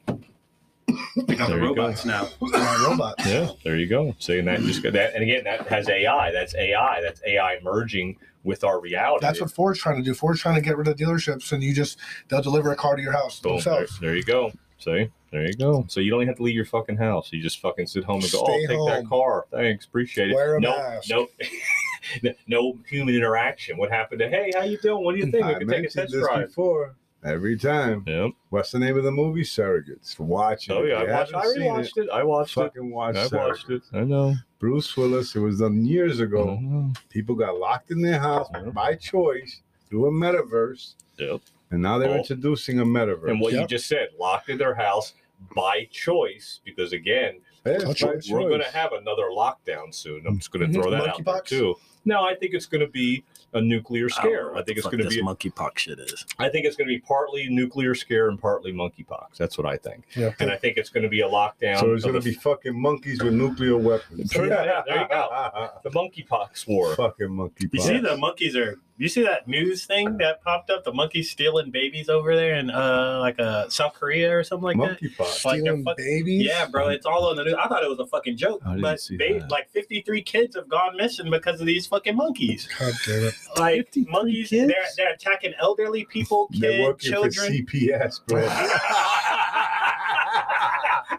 [1.27, 1.83] Because There of you go.
[1.83, 2.29] robots now.
[2.41, 3.27] Robots.
[3.27, 4.15] Yeah, there you go.
[4.19, 6.31] Saying that just that, and again, that has AI.
[6.33, 7.01] That's AI.
[7.03, 9.25] That's AI merging with our reality.
[9.27, 10.15] That's what Ford's trying to do.
[10.15, 11.99] Ford's trying to get rid of dealerships, and you just
[12.29, 13.53] they'll deliver a car to your house Boom.
[13.53, 14.01] There, themselves.
[14.01, 14.53] there you go.
[14.79, 15.85] See, there you go.
[15.89, 17.33] So you don't even have to leave your fucking house.
[17.33, 19.47] You just fucking sit home and go, Stay "Oh, take that car.
[19.51, 21.11] Thanks, appreciate it." Wear a no, mask.
[22.23, 23.77] no, no human interaction.
[23.77, 24.29] What happened to?
[24.29, 25.05] Hey, how you doing?
[25.05, 25.45] What do you think?
[25.47, 26.47] We I can take a mentioned test this drive.
[26.49, 26.95] before.
[27.25, 28.05] Every time.
[28.07, 28.31] Yep.
[28.51, 29.43] What's the name of the movie?
[29.43, 30.19] Surrogates.
[30.21, 30.73] Watch it.
[30.73, 31.35] Oh yeah, I watched.
[31.35, 32.11] I haven't seen rewatched it.
[32.11, 32.61] I watched it.
[32.61, 33.83] Fucking watch I watched it.
[33.93, 34.35] I know.
[34.61, 35.35] Bruce Willis.
[35.35, 36.93] It was done years ago.
[37.11, 38.71] People got locked in their house Yeah.
[38.71, 41.41] by choice through a metaverse, Yep.
[41.73, 42.19] and now they're Oh.
[42.19, 43.31] introducing a metaverse.
[43.31, 45.15] And what you just said, locked in their house
[45.57, 48.25] by choice, because again, Yeah, Touch by it.
[48.31, 50.25] we're going to have another lockdown soon.
[50.27, 50.81] I'm just going to Mhm.
[50.83, 51.75] throw that out there too.
[52.07, 54.55] No, I think it's going to be a nuclear scare.
[54.55, 55.23] I, think it's going to be.
[55.23, 56.27] monkeypox shit is.
[56.39, 59.37] I think it's going to be partly nuclear scare and partly monkeypox.
[59.39, 60.05] That's what I think.
[60.15, 60.33] Yeah.
[60.39, 61.81] And I think it's going to be a lockdown.
[61.81, 64.35] So it's going to be fucking monkeys with nuclear weapons.
[64.35, 65.69] Yeah, yeah, there you go.
[65.83, 66.95] the monkeypox war.
[66.95, 67.69] fucking monkey.
[67.73, 68.79] You see the monkeys are.
[69.01, 70.83] You see that news thing that popped up?
[70.83, 74.77] The monkeys stealing babies over there in uh like uh South Korea or something like
[74.77, 75.01] that.
[75.01, 75.45] monkeypox.
[75.45, 76.47] Like Stealing fuck- babies.
[76.47, 77.55] Yeah, bro, it's all on the news.
[77.55, 79.51] I thought it was a fucking joke, I didn't but see that.
[79.53, 82.69] like 53 kids have gone missing because of these fucking monkeys.
[82.77, 83.35] God damn it.
[83.57, 84.69] Like 53 monkeys, kids?
[84.73, 87.33] they're they're attacking elderly people, They're kids, children.
[87.67, 88.41] for CPS, bro.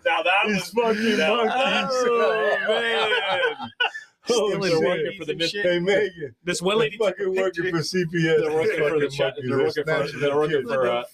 [0.06, 1.54] now that These was fucking now- monkeys.
[2.02, 3.70] Oh, man.
[4.32, 4.80] Oh, Stealing shit.
[4.84, 8.12] working for the babies mis- Hey Megan, This one they're lady fucking working for CPS.
[8.14, 9.34] They're working for the Fucking chat.
[9.42, 10.20] They're working for.
[10.20, 10.66] They're working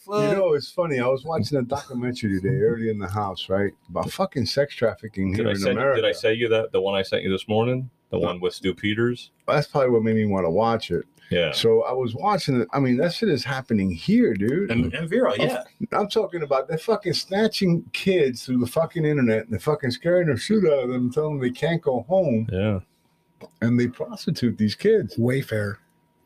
[0.04, 0.14] for.
[0.16, 1.00] Uh, You know, it's funny.
[1.00, 5.34] I was watching a documentary today, early in the house, right, about fucking sex trafficking
[5.34, 5.78] here I in send?
[5.78, 6.02] America.
[6.02, 7.90] Did I say you that the one I sent you this morning?
[8.20, 9.32] The one with Stu Peters.
[9.48, 11.06] That's probably what made me want to watch it.
[11.32, 11.52] Yeah.
[11.54, 12.68] So I was watching it.
[12.72, 14.70] I mean, that shit is happening here, dude.
[14.70, 15.64] And, and Vero, yeah.
[15.92, 20.28] I'm talking about they're fucking snatching kids through the fucking internet and they're fucking scaring
[20.28, 22.80] the shit out of them, telling them they can't go home, Yeah.
[23.62, 25.16] and they prostitute these kids.
[25.18, 25.78] Wayfair.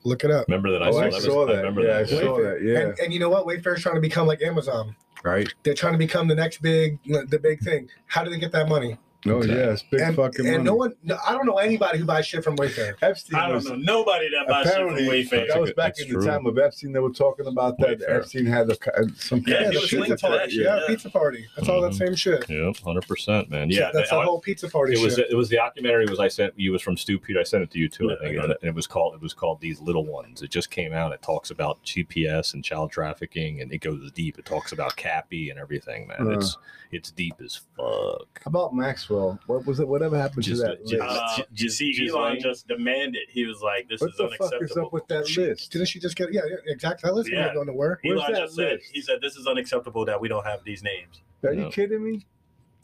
[0.04, 0.47] Look it up.
[0.47, 0.84] Remember that?
[0.84, 1.21] I oh, saw, I that.
[1.21, 1.58] saw I that.
[1.60, 2.10] remember yeah, I that.
[2.10, 2.60] saw that.
[2.62, 3.45] Yeah, And, and you know what?
[3.45, 4.95] Wayfair's trying to become like Amazon.
[5.23, 5.47] right.
[5.63, 7.89] They're trying to become the next big, the big thing.
[8.08, 8.97] How do they get that money?
[9.27, 9.49] Oh Okay.
[9.49, 10.63] yeah, it's big and fucking and money.
[10.63, 12.93] no one, no, I don't know anybody who buys shit from Wayfair.
[13.01, 15.47] Epstein I don't was, know nobody that buys shit from Apparently, Wayfair.
[15.49, 16.93] that was back that's in the time of Epstein.
[16.93, 17.99] They were talking about that.
[17.99, 18.15] Wayfair.
[18.19, 18.77] Epstein had a,
[19.17, 20.51] some Yeah, kind of shit linked pizza to that party.
[20.53, 20.88] shit, Yeah, yeah.
[20.88, 21.47] pizza party.
[21.58, 21.97] That's all that Mhm.
[21.97, 22.49] same shit.
[22.49, 23.69] Yeah, hundred percent, man.
[23.69, 25.27] Yeah, that's that- the whole pizza party it was shit.
[25.29, 27.36] it was the documentary was I sent you was from Stu Pete.
[27.36, 28.05] I sent it to you too.
[28.08, 28.58] Yeah, I think, I and it.
[28.63, 30.41] it was called it was called These Little Ones.
[30.41, 31.12] It just came out.
[31.12, 34.39] It talks about CPS and child trafficking, and it goes deep.
[34.39, 36.25] It talks about Cappy and everything, man.
[36.25, 36.38] Uh.
[36.38, 36.58] It's
[36.91, 38.41] it's deep as fuck.
[38.43, 38.73] How about
[39.10, 39.39] Maxwell?
[39.48, 39.88] What was it?
[39.88, 41.04] Whatever happened Just- to that just- list?
[41.04, 42.41] Uh, J- you see, J- Elon Ghislaine?
[42.54, 43.28] just demanded.
[43.30, 45.72] He was like, "This what is the fuck unacceptable." is up with that She- list?
[45.72, 46.32] Didn't she just get?
[46.32, 47.08] Yeah, yeah, exactly.
[47.10, 47.48] That list Yeah.
[47.48, 47.54] yeah.
[47.54, 48.00] going nowhere.
[48.04, 50.84] Where's Elon that just said, "He said this is unacceptable that we don't have these
[50.84, 51.65] names." Are Yeah.
[51.65, 52.26] you kidding me?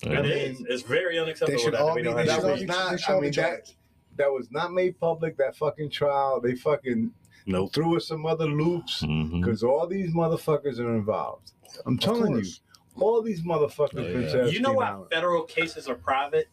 [0.04, 0.20] Yeah.
[0.20, 0.62] It is.
[0.68, 2.60] It's very unacceptable should that all we be- don't they have should That all was
[2.62, 3.08] be- names.
[3.08, 3.10] not.
[3.18, 3.74] I mean that
[4.18, 5.38] that was not made public.
[5.38, 6.40] That fucking trial.
[6.42, 7.12] They fucking
[7.46, 7.74] Nope.
[7.74, 11.52] threw us some other loops because all these motherfuckers are involved.
[11.86, 12.62] I'm Of telling you, course.
[13.00, 14.34] All these motherfuckers.
[14.34, 14.52] Oh, yeah.
[14.52, 15.10] You know why Island.
[15.12, 16.48] federal cases are private?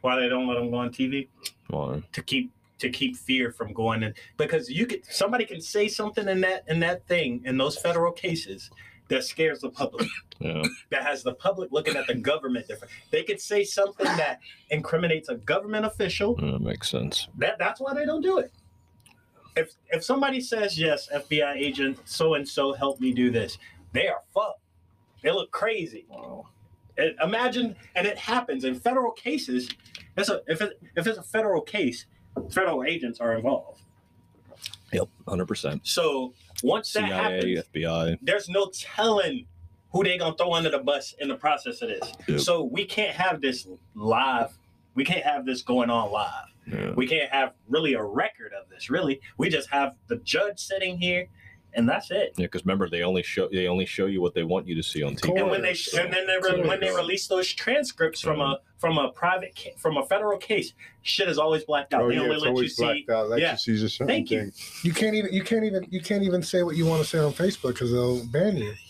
[0.00, 1.28] Why they don't let them go on TV?
[1.70, 5.86] Well, To keep to keep fear from going in because you could somebody can say
[5.86, 8.70] something in that in that thing in those federal cases
[9.08, 10.08] that scares the public,
[10.40, 10.62] Yeah.
[10.90, 12.92] that has the public looking at the government different.
[13.12, 16.34] They could say something that incriminates a government official.
[16.36, 17.28] That makes sense.
[17.38, 18.50] That that's why they don't do it.
[19.54, 23.58] If if somebody says yes, FBI agent so and so helped me do this,
[23.92, 24.61] they are fucked.
[25.22, 26.06] They look crazy.
[26.98, 29.68] And imagine, and it happens in federal cases.
[30.16, 32.06] It's a, if it, if it's a federal case,
[32.50, 33.82] federal agents are involved.
[34.92, 35.08] Yep.
[35.26, 35.80] Hundred percent.
[35.84, 38.18] So once that CIA, happens, FBI.
[38.22, 39.46] there's no telling
[39.90, 42.12] who they gonna throw under the bus in the process of this.
[42.28, 42.40] Yep.
[42.40, 44.56] So we can't have this live.
[44.94, 46.46] We can't have this going on live.
[46.66, 46.92] Yeah.
[46.94, 48.90] We can't have really a record of this.
[48.90, 51.26] Really, we just have the judge sitting here,
[51.74, 52.34] and that's it.
[52.36, 54.82] Yeah, because remember they only show they only show you what they want you to
[54.82, 55.40] see on TV.
[55.40, 58.98] And when they and then they re- when they release those transcripts from a from
[58.98, 62.02] a private ca- from a federal case, shit is always blacked out.
[62.02, 62.82] Oh they yeah, only it's let you always see.
[62.84, 63.28] blacked out.
[63.30, 63.56] Let yeah.
[63.66, 64.40] you see Thank you.
[64.40, 64.80] things.
[64.84, 67.18] You can't even you can't even you can't even say what you want to say
[67.18, 68.72] on Facebook because they'll ban you.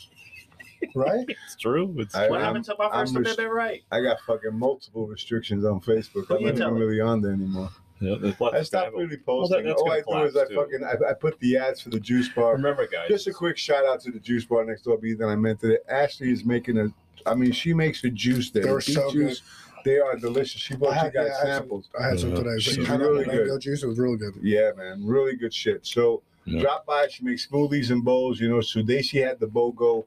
[0.97, 1.25] Right?
[1.29, 1.95] it's true.
[1.99, 3.83] It's I- What I'm- happened to my I'm First res- Amendment right?
[3.93, 6.29] I got fucking multiple restrictions on Facebook.
[6.29, 6.75] I'm you not even telling?
[6.75, 7.71] really on there anymore.
[8.03, 9.73] Yeah, the I stopped gonna have really Well, that- posting.
[10.07, 10.55] All I do is I too.
[10.57, 12.53] fucking I, I put the ads for the juice bar.
[12.55, 13.09] Remember, guys.
[13.09, 14.99] Just a quick shout out to the juice bar next door.
[14.99, 15.85] Be that I meant it.
[15.89, 16.89] Ashley is making a.
[17.25, 18.65] I mean, she makes a juice there.
[18.65, 19.43] They were Beet so juice.
[19.85, 20.61] They are delicious.
[20.61, 21.89] She I brought you had, yeah, guys I had some, samples.
[21.99, 22.59] I had some today.
[22.59, 23.35] She's But pineapple really good.
[23.37, 23.83] mango juice.
[23.83, 24.35] It was really good.
[24.43, 25.85] Yeah, man, really good shit.
[25.87, 26.61] So Yeah.
[26.63, 27.09] drop by.
[27.09, 28.41] She makes smoothies and bowls.
[28.41, 30.05] You know, today she had the BOGO,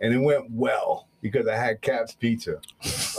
[0.00, 2.60] and it went well because I had Cap's Pizza.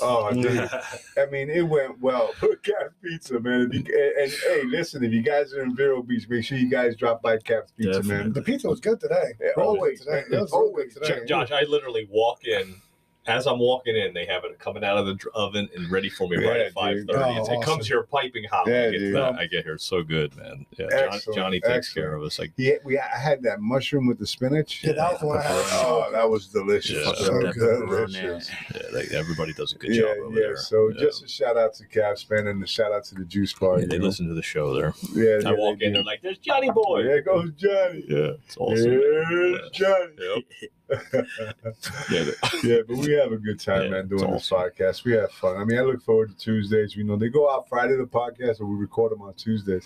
[0.01, 0.69] Oh, dude.
[1.17, 2.31] I mean, it went well.
[2.63, 3.69] Cap's Pizza, man.
[3.71, 6.57] If you, and, and, hey, listen, if you guys are in Vero Beach, make sure
[6.57, 8.31] you guys drop by Cap's Pizza, man.
[8.31, 9.33] The pizza was good today.
[9.41, 10.23] Yeah, Real always, today.
[10.31, 10.93] It was Always.
[10.93, 11.25] today.
[11.25, 12.81] Josh, I literally walk in.
[13.29, 16.27] As I'm walking in, they have it coming out of the oven and ready for
[16.27, 17.07] me right at five dude.
[17.07, 17.23] thirty.
[17.23, 17.61] Oh, it awesome.
[17.61, 18.67] comes here piping hot.
[18.67, 19.35] Yeah, when I, get to that.
[19.39, 19.77] I get here.
[19.77, 20.65] So good, man.
[20.77, 22.05] Yeah, John, Johnny takes excellent.
[22.05, 22.39] care of us.
[22.39, 24.83] Like, Yeah, we I had that mushroom with the spinach.
[24.83, 25.65] Yeah, that was the one I had.
[25.71, 27.05] Oh, that was delicious.
[27.05, 27.13] Yeah.
[27.13, 27.81] So That good.
[27.83, 28.11] pepperoni.
[28.13, 28.51] delicious.
[28.73, 30.41] yeah, they, everybody does a good Yeah, job over yeah.
[30.47, 30.57] there.
[30.57, 30.99] So Yeah.
[31.01, 33.79] just a shout out to Capspan and a shout out to the Juice Bar.
[33.79, 34.05] Yeah, they know?
[34.05, 34.93] listen to the show there.
[35.13, 35.97] Yeah, I yeah, walk they in, do.
[35.99, 38.03] they're like, "There's Johnny Boy." There goes Johnny.
[38.07, 38.89] Yeah, it's awesome.
[38.91, 40.13] Here's Johnny.
[40.61, 40.71] Yep.
[40.89, 42.25] Yeah,
[42.63, 44.71] yeah, but we have a good time, Yeah, man, doing this awesome.
[44.71, 45.04] podcast.
[45.04, 45.58] We have fun.
[45.58, 46.95] I mean, I look forward to Tuesdays.
[46.95, 49.86] You know, they go out Friday the podcast, but we record them on Tuesdays.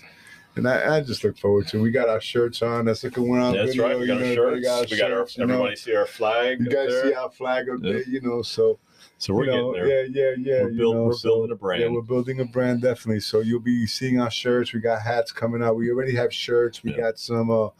[0.56, 1.78] And I, I just look forward to.
[1.78, 1.82] it.
[1.82, 2.84] We got our shirts on.
[2.84, 3.54] That's looking around.
[3.54, 3.98] That's video, right.
[3.98, 4.64] We got know, shirts.
[4.64, 5.18] got we got our.
[5.18, 5.54] shirts, you know.
[5.54, 6.60] Everybody see our flag.
[6.60, 7.04] You guys there.
[7.10, 7.92] see our flag up Yeah.
[7.94, 8.40] there, you know.
[8.42, 8.78] So
[9.18, 10.06] So we're you know, getting there.
[10.06, 10.62] yeah, yeah, yeah.
[10.62, 11.82] We're, build, know, we're so- building a brand.
[11.82, 13.18] Yeah, we're building a brand definitely.
[13.20, 14.72] So you'll be seeing our shirts.
[14.72, 15.74] We got hats coming out.
[15.74, 16.84] We already have shirts.
[16.84, 16.98] We Yeah.
[16.98, 17.70] got some uh,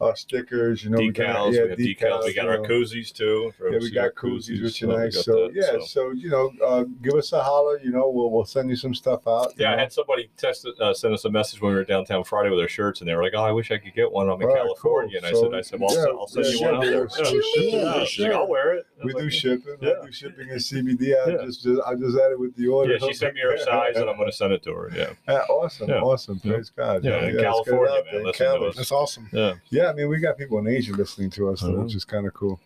[0.00, 0.82] uh stickers.
[0.84, 1.16] You know, we decals.
[1.16, 2.24] got, yeah, we have decals.
[2.24, 2.62] We got you our know.
[2.64, 3.52] koozies too.
[3.70, 5.24] Yeah, we got our koozies, which so are nice.
[5.24, 6.10] So that, yeah, so.
[6.12, 7.78] you know, uh, give us a holler.
[7.80, 9.52] You know, we'll we'll send you some stuff out.
[9.56, 12.24] you Yeah, I had somebody test uh, send us a message when we were downtown
[12.24, 14.28] Friday with our shirts, and they were like, "Oh, I wish I could get one.
[14.28, 15.28] I'm in All right, California." cool.
[15.28, 16.90] And I said, "I said, well, yeah, I'll, I'll send yeah, you one out yeah,
[16.90, 18.04] there." Yeah.
[18.04, 18.32] she's like.
[18.32, 18.86] I'll wear it.
[19.04, 19.76] We was do shipping.
[19.80, 19.92] Yeah.
[20.00, 21.14] We do shipping in CBD.
[21.16, 21.44] I Yeah.
[21.46, 22.92] just, just I just added it with the order.
[22.92, 24.90] Yeah, she sent me her size, and I'm going to send it to her.
[24.94, 26.00] Yeah, Yeah, awesome, Yeah.
[26.00, 26.40] awesome.
[26.44, 26.52] Yeah.
[26.52, 27.04] Praise God.
[27.04, 28.68] Yeah, in let's get it California, man, there, in listen to Cali.
[28.68, 28.76] us.
[28.76, 29.28] That's awesome.
[29.32, 29.54] yeah.
[29.70, 31.82] Yeah, I mean, we got people in Asia listening to us, though, Uh-huh.
[31.82, 32.60] which is kind of cool.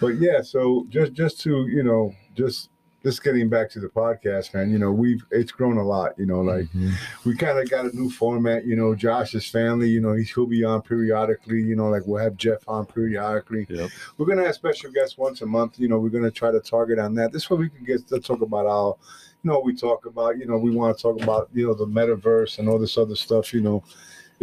[0.00, 2.70] But yeah, so just just to you know, just
[3.04, 4.70] just getting back to the podcast, man.
[4.72, 6.18] You know, we've it's grown a lot.
[6.18, 6.90] You know, like Mm-hmm.
[7.26, 8.66] we kind of got a new format.
[8.66, 9.88] You know, Josh's family.
[9.90, 11.62] You know, he- he'll be on periodically.
[11.62, 13.66] You know, like we'll have Jeff on periodically.
[13.68, 13.90] Yep.
[14.18, 15.78] We're gonna have special guests once a month.
[15.78, 17.32] You know, we're gonna try to target on that.
[17.32, 18.96] This way we can get to talk about our.
[19.44, 20.38] You know, we talk about.
[20.38, 21.50] You know, we want to talk about.
[21.52, 23.52] You know, the metaverse and all this other stuff.
[23.54, 23.84] You know.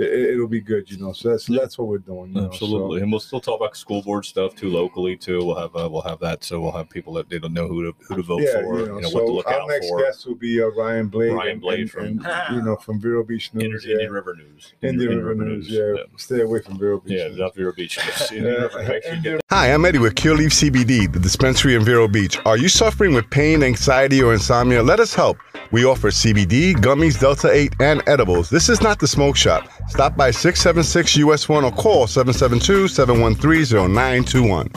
[0.02, 1.14] It, it'll be good, you know.
[1.14, 2.30] So that's that's what we're doing.
[2.36, 5.46] You know, so- Absolutely, and we'll still talk about school board stuff too locally too.
[5.46, 7.84] We'll have uh, we'll have that, so we'll have people that they don't know who
[7.92, 10.02] to who to vote yeah, for, you know, what to so look our next for.
[10.04, 11.32] guest will be uh, Ryan Blade.
[11.34, 13.64] Ryan and- Blade and, from- and, you know from Vero Beach News.
[13.64, 13.94] Indian, yeah.
[13.94, 14.74] Indian River News.
[14.82, 15.70] Indian River News.
[15.70, 15.94] Yeah.
[16.18, 17.18] stay away from Vero Beach.
[17.20, 17.38] yeah, News.
[17.38, 17.98] not Vero Beach.
[17.98, 18.32] News.
[18.32, 18.78] Indian Yeah, River.
[18.80, 21.84] Make sure you Indian get Hi, I'm Eddie with Cure Leaf CBD, the dispensary in
[21.84, 22.38] Vero Beach.
[22.46, 24.82] Are you suffering with pain, anxiety, or insomnia?
[24.82, 25.38] Let us help.
[25.72, 28.50] We offer CBD, gummies, Delta 8, and edibles.
[28.50, 29.68] This is not the smoke shop.
[29.92, 34.70] Stop by 676 US 1 or call 772 713 0921.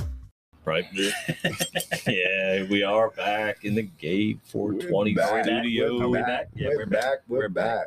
[0.65, 0.85] right.
[2.09, 5.45] yeah, we are back in the Gate 420 We're back.
[5.45, 6.03] studio.
[6.03, 6.49] Are we back?
[6.55, 7.01] Yeah, we're, we're back.
[7.03, 7.19] back.
[7.29, 7.77] We're, We're back.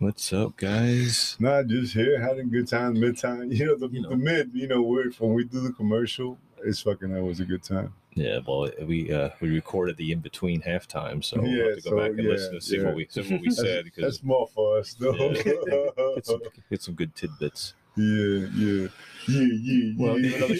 [0.00, 1.36] What's up, guys?
[1.40, 3.50] Not just here, having a good time, mid time.
[3.52, 4.10] You know, the, You know.
[4.10, 4.50] the mid.
[4.52, 7.94] You know, we're, when we do the commercial, it's fucking always a good time.
[8.16, 11.80] Yeah, well, we uh, we recorded the in between halftime, so we'll Yeah, have to
[11.82, 12.84] go so, back and yeah, listen to see yeah.
[12.84, 15.14] what we see what we said because That's more for us, though.
[15.14, 15.42] Yeah.
[15.44, 17.74] Yeah, get some, get some good tidbits.
[17.94, 18.88] yeah, yeah,
[19.28, 20.30] yeah, Well, yeah.
[20.30, 20.54] give another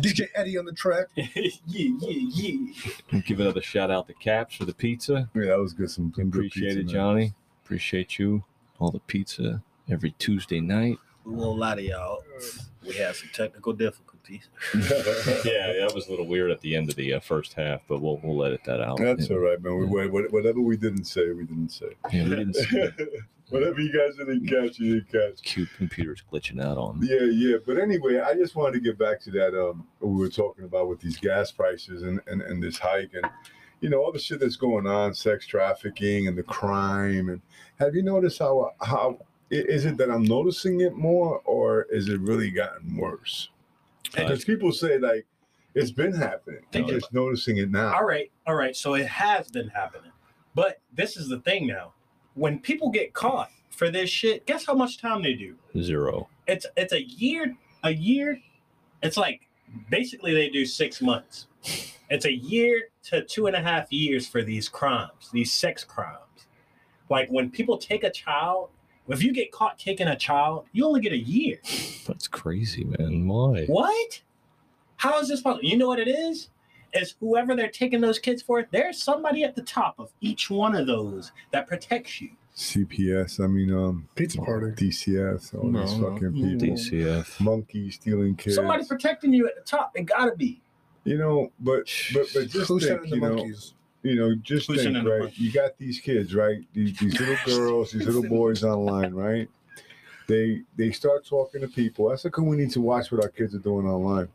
[0.00, 1.08] DJ Eddie on the track.
[1.14, 1.26] yeah,
[1.66, 2.72] yeah, yeah.
[3.12, 5.28] We'll give another shout out to Caps for the pizza.
[5.34, 5.90] Yeah, that was good.
[5.90, 6.94] Some, some good Appreciate pizza, it, man.
[6.94, 7.34] Johnny.
[7.64, 8.42] Appreciate you.
[8.78, 10.96] All the pizza every Tuesday night.
[11.26, 12.22] A little lot of y'all.
[12.86, 14.09] We had some technical difficulties.
[14.38, 15.44] Casualties.
[15.44, 18.00] yeah, that was a little weird at the end of the uh, first half, but
[18.00, 18.98] we'll we'll edit that out.
[18.98, 19.36] That's yeah.
[19.36, 19.78] all right, man.
[19.78, 21.90] We, we- whatever we didn't say, we didn't say.
[22.12, 23.08] Yeah, we didn't see that.
[23.50, 25.42] whatever you guys didn't catch, you didn't catch.
[25.42, 27.00] cute computers glitching out on.
[27.02, 27.56] Yeah, yeah.
[27.66, 30.64] But anyway, I just wanted to get back to that um what we were talking
[30.64, 33.26] about with these gas prices and, and, and this hike and
[33.80, 37.40] you know, all the shit that's going on, sex trafficking and the crime and
[37.78, 39.18] have you noticed how how
[39.50, 43.48] i- is it that I'm noticing it more or is it really gotten worse?
[44.14, 45.26] Because people say like
[45.74, 46.60] it's been happening.
[46.62, 47.94] I'm Think just noticing it now.
[47.94, 48.74] All right, all right.
[48.74, 50.12] So it has been happening,
[50.54, 51.92] but this is the thing now.
[52.34, 55.56] When people get caught for this shit, guess how much time they do?
[55.80, 56.28] Zero.
[56.46, 57.56] It's it's a year.
[57.82, 58.38] A year.
[59.02, 59.48] It's like
[59.88, 61.46] basically they do six months.
[62.10, 66.46] It's a year to two and a half years for these crimes, these sex crimes.
[67.08, 68.70] Like when people take a child,
[69.12, 71.58] if you get caught taking a child, you only get a year.
[72.06, 73.26] That's crazy, man.
[73.26, 73.66] Why?
[73.66, 74.20] What?
[74.96, 75.64] How is this possible?
[75.68, 76.48] You know what it is?
[76.92, 80.74] Is whoever they're taking those kids for, there's somebody at the top of each one
[80.74, 82.30] of those that protects you.
[82.56, 84.72] CPS, I mean um Pizza party.
[84.88, 86.58] DCS, all these No, fucking no.
[86.58, 86.76] people.
[86.76, 87.40] DCF.
[87.40, 88.56] Monkeys stealing kids.
[88.56, 89.92] Somebody protecting you at the top.
[89.94, 90.60] It gotta be.
[91.04, 93.74] You know, but but but just Who's think, sending the you know, monkeys?
[94.02, 95.20] You know, just Who's think, right?
[95.20, 95.38] monkeys?
[95.38, 96.60] You got these kids, right?
[96.72, 99.48] These, these little girls, these little boys online, right?
[100.26, 102.08] They they start talking to people.
[102.08, 104.28] That's how come we need to watch what our kids are doing online.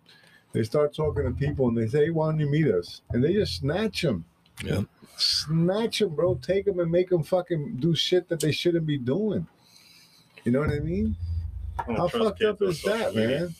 [0.51, 3.23] They start talking to people and they say, hey, "Why don't you meet us?" And
[3.23, 4.25] they just snatch them.
[4.63, 4.81] Yeah.
[5.17, 6.35] Snatch them, bro.
[6.35, 9.47] Take them and make them fucking do shit that they shouldn't be doing.
[10.43, 11.15] You know what I mean?
[11.79, 13.39] I How fucked up is that, media.
[13.39, 13.55] man?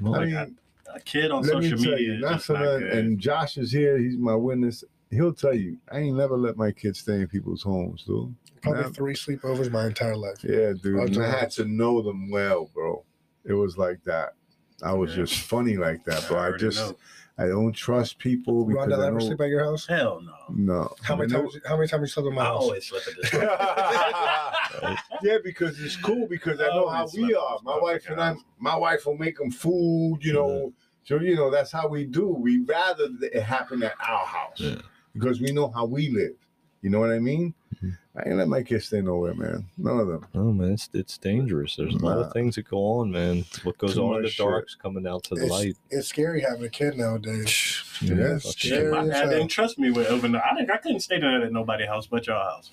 [0.00, 0.56] Well, I Like, mean,
[0.94, 2.82] A kid on social media you, is not just for not good.
[2.92, 3.96] And Josh is here.
[3.98, 4.84] He's my witness.
[5.10, 8.34] He'll tell you, I ain't never let my kids stay in people's homes, dude.
[8.62, 8.88] Probably Nah.
[8.90, 10.42] three sleepovers my entire life.
[10.42, 10.98] Yeah, dude.
[10.98, 13.04] I'll And I had to know them well, bro.
[13.44, 14.34] It was like that.
[14.82, 15.24] I was Yeah.
[15.24, 16.38] just funny like that, bro.
[16.38, 16.96] I, already just know.
[17.36, 19.86] I don't trust people because Rondell I ever know, sleep at your house?
[19.86, 20.34] Hell no.
[20.50, 20.94] no.
[21.02, 21.58] How many I know- times?
[21.66, 22.62] How many times you slept in my I house?
[22.62, 23.32] always slip at this.
[25.22, 27.58] yeah, because it's cool because I know how we are.
[27.62, 30.72] My wife and I, my wife will make them food, you know.
[31.04, 32.28] So you know that's how we do.
[32.28, 34.76] We rather it happen at our house Yeah.
[35.14, 36.34] Because we know how we live.
[36.82, 37.54] You know what I mean?
[37.82, 37.96] Mhm.
[38.16, 39.64] I ain't let my kids stay nowhere, man.
[39.78, 40.26] None of them.
[40.34, 41.74] Oh man, it's, it's dangerous.
[41.76, 43.44] There's a lot of things that go on, man.
[43.64, 44.46] What goes Too on in the much shit.
[44.46, 45.76] dark's coming out to the It's, light.
[45.90, 47.80] it's scary having a kid nowadays.
[48.02, 48.76] Yeah, fuck it's yeah.
[48.76, 48.90] scary.
[48.92, 50.34] My dad didn't trust me with open.
[50.34, 50.70] I didn't.
[50.70, 52.70] I couldn't stay the night at nobody's house but your house.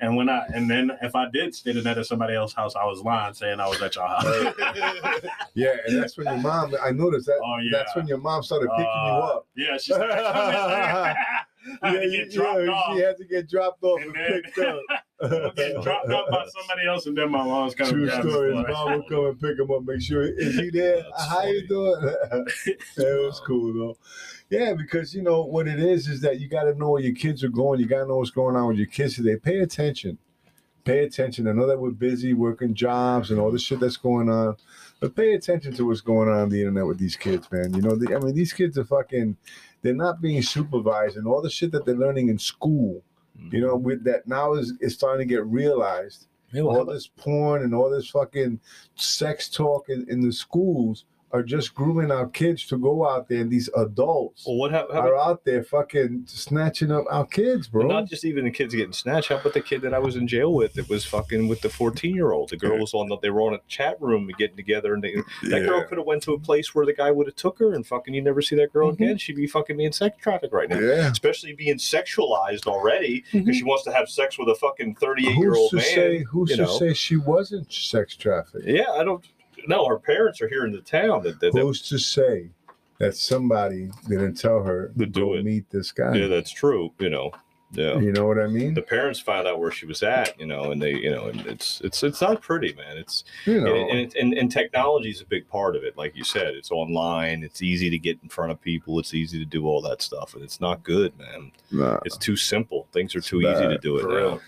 [0.00, 2.76] And when I and then if I did stay the night at somebody else's house,
[2.76, 4.24] I was lying saying I was at your house.
[5.54, 6.74] Yeah, and that's when your mom.
[6.84, 7.40] I noticed that.
[7.44, 7.78] Oh, yeah.
[7.78, 9.46] That's when your mom started picking you Uh, up.
[9.56, 10.12] Yeah, she started
[11.82, 12.96] I to get dropped yeah, off.
[12.96, 14.80] she had to get dropped off and, And then- picked up.
[15.56, 17.92] Get dropped off by somebody else, and then my mom's coming.
[17.92, 18.56] True story.
[18.56, 21.02] His mom would come and pick him up, make sure is he there?
[21.16, 22.00] That's How you doing?
[22.02, 23.96] that was cool though.
[24.48, 27.16] Yeah, because you know what it is is that you got to know where your
[27.16, 27.80] kids are going.
[27.80, 29.34] You got to know what's going on with your kids today.
[29.36, 30.18] Pay attention.
[30.84, 31.48] Pay attention.
[31.48, 34.56] I know that we're busy working jobs and all the shit that's going on,
[35.00, 37.74] but pay attention to what's going on on the internet with these kids, man.
[37.74, 39.36] You know, they, I mean, these kids are fucking.
[39.82, 43.02] They're not being supervised, and all the shit that they're learning in school.
[43.52, 47.06] You know, with that now is is starting to get realized Yeah, well, all this
[47.06, 48.60] porn and all this fucking
[48.96, 53.40] sex talk in, in the schools are just grooming our kids to go out there
[53.42, 57.86] and these adults well, what hap- are out there fucking snatching up our kids, bro.
[57.86, 59.28] not just even the kids getting snatched.
[59.28, 61.68] How about the kid that I was in jail with that was fucking with the
[61.68, 62.48] 14 year old?
[62.50, 65.02] The girl was on the, they were on a chat room and getting together and
[65.04, 65.16] they,
[65.50, 67.74] that girl could have went to a place where the guy would have took her
[67.74, 68.94] and fucking you never see that girl Mhm.
[68.94, 69.18] again.
[69.18, 70.78] She'd be fucking being sex trafficked right now.
[70.78, 71.10] yeah.
[71.10, 75.48] Especially being sexualized already because she wants to have sex with a fucking 38 year
[75.50, 75.84] Who's old to man.
[75.84, 76.78] say who's to know.
[76.78, 78.66] say she wasn't sex trafficked?
[78.66, 79.24] Yeah, I don't.
[79.66, 81.22] No, her parents are here in the town.
[81.22, 82.50] That, that, that- Who's to say
[82.98, 85.44] that somebody didn't tell her To do go it.
[85.44, 86.14] meet this guy?
[86.16, 86.92] yeah, that's true.
[86.98, 87.30] You know,
[87.72, 87.98] yeah.
[87.98, 88.72] You know what I mean?
[88.74, 91.40] The parents found out where she was at, you know, and they, you know, and
[91.46, 92.96] it's it's it's not pretty, man.
[92.96, 93.74] It's You know.
[93.74, 95.96] and, and, and and technology is a big part of it.
[95.96, 97.42] Like you said, it's online.
[97.44, 98.98] It's easy to get in front of people.
[98.98, 101.52] It's easy to do all that stuff, and it's not good, man.
[101.70, 102.88] nah, It's too simple.
[102.92, 104.14] Things are It's too easy to do it for now.
[104.14, 104.40] real.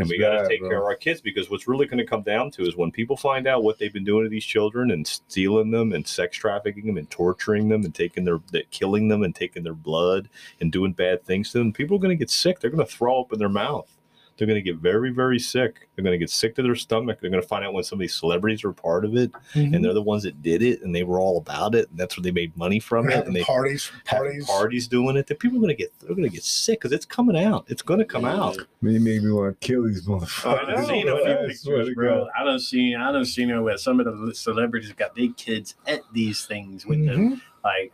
[0.00, 0.68] And we got to take bro.
[0.68, 3.16] care of our kids because what's really going to come down to is when people
[3.16, 6.86] find out what they've been doing to these children and stealing them and sex trafficking
[6.86, 10.28] them and torturing them and taking their, killing them and taking their blood
[10.60, 12.60] and doing bad things to them, people are going to get sick.
[12.60, 13.90] They're going to throw up in their mouth.
[14.38, 15.88] They're going to get very, very sick.
[15.96, 17.18] They're going to get sick to their stomach.
[17.20, 19.74] They're going to find out when some of these celebrities were part of it, Mhm.
[19.74, 22.16] and they're the ones that did it, and they were all about it, and that's
[22.16, 24.46] where they made money from We're it, and they parties, parties.
[24.46, 25.26] parties doing it.
[25.26, 27.64] That people are going to get, they're going to get sick because it's coming out.
[27.68, 28.56] It's going to come out.
[28.80, 30.68] Man, you made me want to kill these motherfuckers.
[30.68, 32.28] I know, I've seen a I pictures, bro.
[32.38, 32.94] I don't see.
[32.94, 36.86] I don't see know where some of the celebrities got their kids at these things
[36.86, 37.40] with them, Mhm.
[37.64, 37.92] like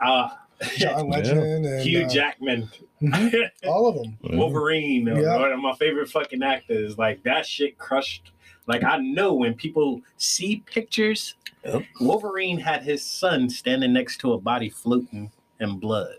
[0.00, 0.28] uh,
[0.76, 2.68] John Legend and Hugh uh, Jackman,
[3.02, 4.16] mhm, all of them.
[4.38, 5.36] Wolverine, uh, Yeah.
[5.38, 6.96] one of my favorite fucking actors.
[6.96, 8.32] Like that shit crushed.
[8.66, 11.34] Like I know when people see pictures,
[11.64, 11.82] Yep.
[12.00, 15.30] Wolverine had his son standing next to a body floating
[15.60, 16.14] in blood.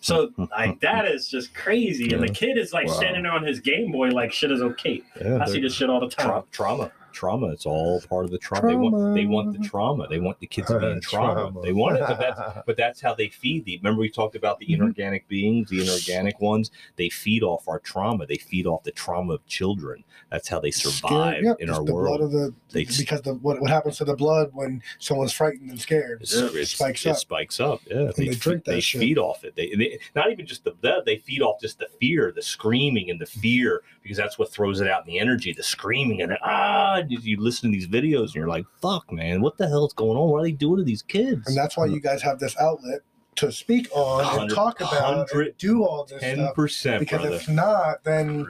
[0.00, 2.94] So like that is just crazy, and the kid is like Wow.
[2.94, 5.02] standing there on his Game Boy, like shit is okay.
[5.20, 6.26] Yeah, I see this shit all the time.
[6.28, 8.66] tra- trauma trauma it's all part of the trauma.
[8.68, 11.62] They, want, they want the trauma they want the kids to be in trauma, Trauma.
[11.62, 14.58] they want it but that's but that's how they feed the remember we talked about
[14.58, 14.74] the Mhm.
[14.74, 19.32] inorganic beings the inorganic ones they feed off our trauma they feed off the trauma
[19.34, 22.84] of children that's how they survive yep, in our the world blood of the They-
[22.84, 27.06] because the what, what happens to the blood when someone's frightened and scared it spikes
[27.06, 27.16] it up.
[27.16, 27.80] spikes up.
[27.86, 29.00] Yeah, they drink that they shit.
[29.00, 29.54] feed off it.
[29.56, 33.08] They, they not even just the that they feed off just the fear, the screaming,
[33.10, 36.32] and the fear because that's what throws it out in the energy, the screaming and
[36.32, 37.02] the, ah.
[37.10, 40.16] You, you listen to these videos and you're like, "Fuck, man, what the hell's going
[40.16, 40.28] on?
[40.30, 43.00] What are they doing to these kids?" And that's why you guys have this outlet
[43.36, 46.54] to speak on and talk about hundred- and do all this ten stuff.
[46.54, 47.36] percent, Because brother.
[47.36, 48.46] if not, then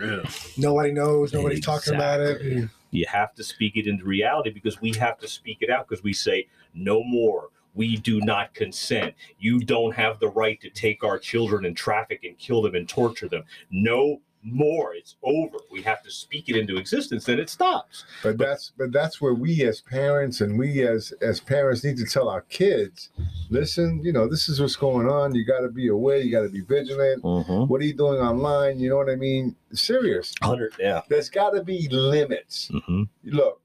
[0.57, 2.68] nobody knows, nobody's talking about it.
[2.92, 6.02] You have to speak it into reality because we have to speak it out because
[6.04, 11.04] we say no more we do not consent you don't have the right to take
[11.04, 14.18] our children and traffic and kill them and torture them no
[14.49, 18.72] more it's over we have to speak it into existence then it stops But that's
[18.78, 22.42] but that's where we as parents and we as as parents need to tell our
[22.42, 23.11] kids,
[23.51, 25.34] listen, you know, this is what's going on.
[25.34, 26.18] You got to be aware.
[26.18, 27.22] You got to be vigilant.
[27.24, 28.78] What are you doing online?
[28.78, 29.57] You know what I mean?
[29.72, 30.34] Serious.
[30.40, 32.70] 100 yeah There's got to be limits.
[32.86, 33.61] hmm Look,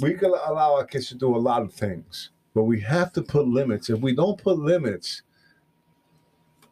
[0.00, 3.22] we can allow our kids to do a lot of things, but we have to
[3.22, 3.90] put limits.
[3.90, 5.22] If we don't put limits,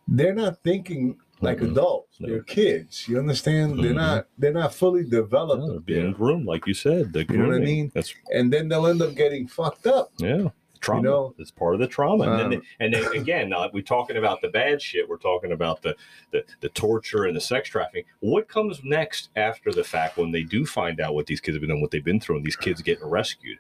[0.09, 1.73] they're not thinking like Mhm.
[1.73, 2.21] adults.
[2.21, 2.29] No.
[2.29, 3.07] They're kids.
[3.09, 3.79] You understand?
[3.83, 3.97] They're Mhm.
[3.97, 4.27] not.
[4.39, 5.67] They're not fully developed.
[5.69, 7.91] they're being groomed like you said the You know what I mean?
[7.95, 10.11] that's and then they'll end up getting fucked up.
[10.19, 10.49] yeah
[10.81, 13.81] trauma know, it's part of the trauma and then um, and then again uh, we're
[13.83, 15.97] talking about the bad shit we're talking about the,
[16.31, 20.43] the the torture and the sex trafficking what comes next after the fact when they
[20.43, 22.55] do find out what these kids have been done what they've been through and these
[22.57, 23.57] kids getting rescued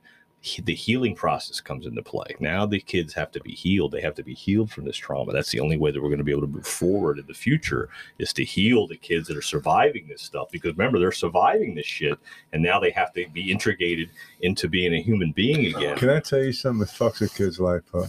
[0.64, 4.14] the healing process comes into play now the kids have to be healed they have
[4.14, 6.30] to be healed from this trauma that's the only way that we're going to be
[6.32, 7.88] able to move forward in the future
[8.18, 11.86] is to heal the kids that are surviving this stuff because remember they're surviving this
[11.86, 12.18] shit
[12.52, 14.10] and now they have to be integrated
[14.42, 16.82] into being a human being again Can I tell you something?
[16.82, 18.08] It fucks a kid's life up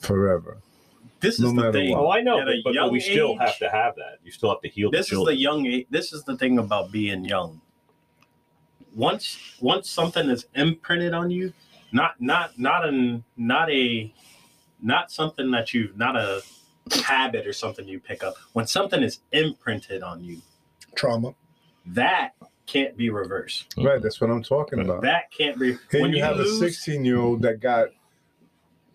[0.00, 0.58] forever.
[1.20, 1.90] This No is the matter thing.
[1.90, 2.00] what.
[2.00, 4.18] Oh, I know, At but, but, but young we still age- have to have that.
[4.24, 5.84] You still have to heal This the is the young.
[5.90, 7.60] This is the thing about being young.
[8.94, 11.52] Once once something is imprinted on you,
[11.92, 14.12] not not not an not a
[14.82, 16.42] not something that you not a
[17.04, 18.34] habit or something you pick up.
[18.52, 20.38] When something is imprinted on you,
[20.94, 21.34] trauma.
[21.86, 22.32] that
[22.66, 23.70] can't be reversed.
[23.70, 23.86] Mm-hmm.
[23.86, 24.02] Right.
[24.02, 25.02] That's what I'm talking about.
[25.02, 25.78] That can't be.
[25.90, 27.88] Here when you, you have lose, a 16 year old that got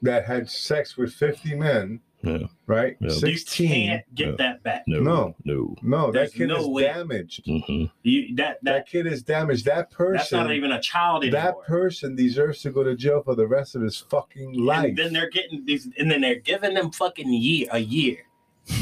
[0.02, 2.02] that had sex with 50 men.
[2.24, 2.40] Yeah.
[2.66, 2.98] Right.
[3.00, 3.10] Yeah.
[3.10, 3.68] you 16.
[3.70, 4.36] can't get Yeah.
[4.38, 4.84] that back.
[4.88, 5.36] no, No.
[5.46, 5.76] no.
[5.84, 6.84] No, that kid no is way.
[6.84, 7.46] damaged.
[7.46, 7.92] Mhm.
[8.04, 9.66] You that That that kid is damaged.
[9.66, 10.14] That person.
[10.18, 11.42] that's not even a child anymore.
[11.42, 14.86] that person deserves to go to jail for the rest of his fucking life.
[14.90, 18.18] And then they're getting these, and then they're giving them fucking year a year,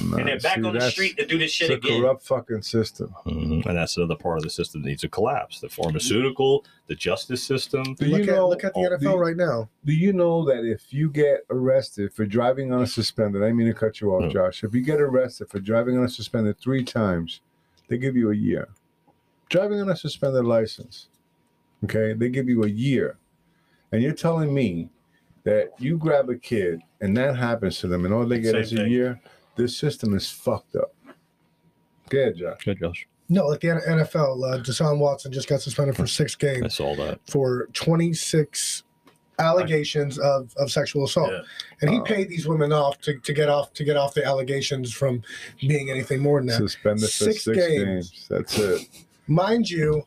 [0.03, 2.01] Nah, and they're back see, on the street to do this shit It's a again.
[2.01, 3.13] corrupt fucking system.
[3.25, 3.65] Mhm.
[3.65, 5.59] And that's another part of the system that needs to collapse.
[5.59, 7.83] The pharmaceutical, the justice system.
[7.95, 8.49] Do look you at know?
[8.49, 9.69] look at the NFL you- right now.
[9.85, 13.67] Do you know that if you get arrested for driving on a suspended, I mean
[13.67, 14.29] to cut you off, No.
[14.29, 14.63] Josh.
[14.63, 17.41] If you get arrested for driving on a suspended three times,
[17.87, 18.69] they give you a year.
[19.49, 21.07] Driving on a suspended license,
[21.83, 23.17] okay, they give you a year.
[23.91, 24.89] And you're telling me
[25.43, 28.61] that you grab a kid and that happens to them and all they get Same
[28.61, 28.91] is a thing.
[28.91, 29.21] year?
[29.55, 30.93] This system is fucked up.
[32.09, 32.63] Go ahead, Josh.
[32.65, 33.07] Good, Josh.
[33.29, 36.95] No, like the NFL, uh, Deshaun Watson just got suspended for six I games saw
[36.97, 37.19] that.
[37.27, 38.83] for 26
[39.39, 41.31] allegations of, of sexual assault.
[41.31, 41.41] Yeah.
[41.81, 42.03] And he Oh.
[42.03, 45.23] paid these women off to, to get off to get off the allegations from
[45.59, 46.57] being anything more than that.
[46.57, 47.83] Suspended for Six six, games.
[48.11, 48.27] games.
[48.29, 48.81] That's it.
[49.27, 50.05] Mind you,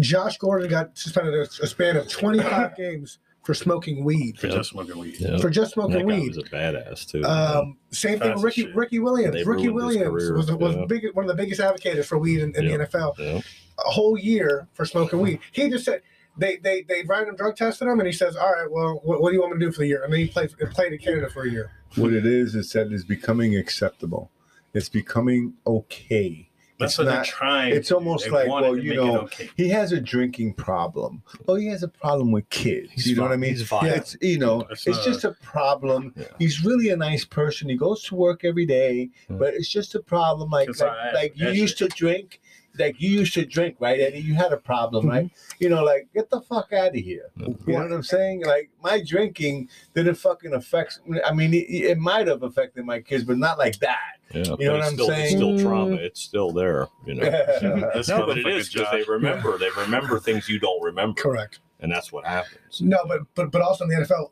[0.00, 4.36] Josh Gordon got suspended a, a span of 25 games for smoking weed.
[4.40, 5.20] For just smoking weed.
[5.20, 5.38] Yeah.
[5.38, 6.34] For just that smoking guy weed.
[6.34, 7.24] was a badass too.
[7.24, 8.74] Um, same thing with Ricky shit.
[8.74, 9.46] Ricky Williams.
[9.46, 10.84] Ricky Williams was, was yeah.
[10.88, 12.78] big, one of the biggest advocates for weed in, in Yeah.
[12.78, 13.16] the NFL.
[13.18, 13.40] yeah.
[13.86, 15.38] A whole year for smoking weed.
[15.52, 16.02] He just said
[16.36, 19.30] they they they random drug tested him, and he says, "All right, well, what, what
[19.30, 20.98] do you want me to do for the year?" And then he played played in
[20.98, 21.70] Canada for a year.
[21.94, 24.30] What it is is that it's becoming acceptable.
[24.74, 26.48] It's becoming okay.
[26.78, 27.74] That's It's what not- they're trying.
[27.74, 29.48] it's almost They like, well, you know, okay.
[29.56, 31.22] he has a drinking problem.
[31.48, 32.90] Oh, he has a problem with kids.
[32.92, 33.50] He's you know what I mean?
[33.54, 33.86] He's fine.
[33.86, 33.94] Yeah.
[33.94, 36.12] It's you know, It's it's, not- just a problem.
[36.16, 36.24] Yeah.
[36.38, 37.68] He's really a nice person.
[37.70, 39.36] He goes to work every day, Yeah.
[39.36, 40.50] but it's just a problem.
[40.50, 41.14] Like like, all right.
[41.14, 42.40] like you That's used to drink,
[42.78, 44.20] like you used to drink, right, Eddie?
[44.20, 45.14] You had a problem, mm-hmm.
[45.14, 45.30] right?
[45.58, 47.30] You know, like get the fuck out of here.
[47.36, 48.44] You know what I'm saying?
[48.44, 51.00] Like my drinking didn't fucking affect.
[51.24, 54.16] I mean, it, it might have affected my kids, but not like that.
[54.32, 55.24] Yeah, but know what it's I'm still, saying?
[55.24, 55.94] It's still trauma.
[55.96, 56.88] It's still there.
[57.06, 57.90] You know.
[57.94, 59.08] This no, but it motherfucker is because they Josh.
[59.08, 59.58] remember.
[59.58, 61.60] They remember things you don't remember, Correct.
[61.80, 62.80] and that's what happens.
[62.80, 64.30] No, but but but also in the NFL.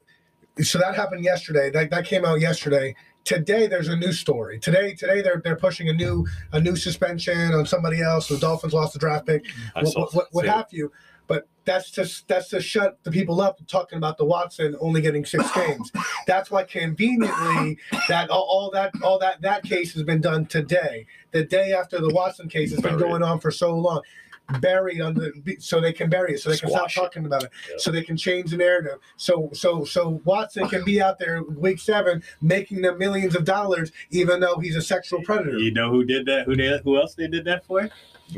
[0.64, 1.70] So that happened yesterday.
[1.70, 2.94] That that came out yesterday.
[3.24, 4.58] Today there's a new story.
[4.58, 8.28] Today today they're they're pushing a new a new suspension on somebody else.
[8.28, 9.46] The Dolphins lost the draft pick.
[9.74, 10.92] What, what, what, what have you.
[11.26, 15.24] But that's just that's to shut the people up talking about the Watson only getting
[15.24, 15.90] six games.
[16.26, 21.06] That's why conveniently that all, all that all that that case has been done today.
[21.30, 24.02] The day after the Watson case has been going on for so long.
[24.60, 26.92] Buried under so they can bury it, so they can Squash it.
[26.92, 28.98] stop talking about it, so they can change the narrative.
[29.16, 33.90] So so so Watson can be out there week seven making them millions of dollars,
[34.10, 35.58] even though he's a sexual predator.
[35.58, 36.44] You know who did that?
[36.44, 37.88] Who they, who else they did that for?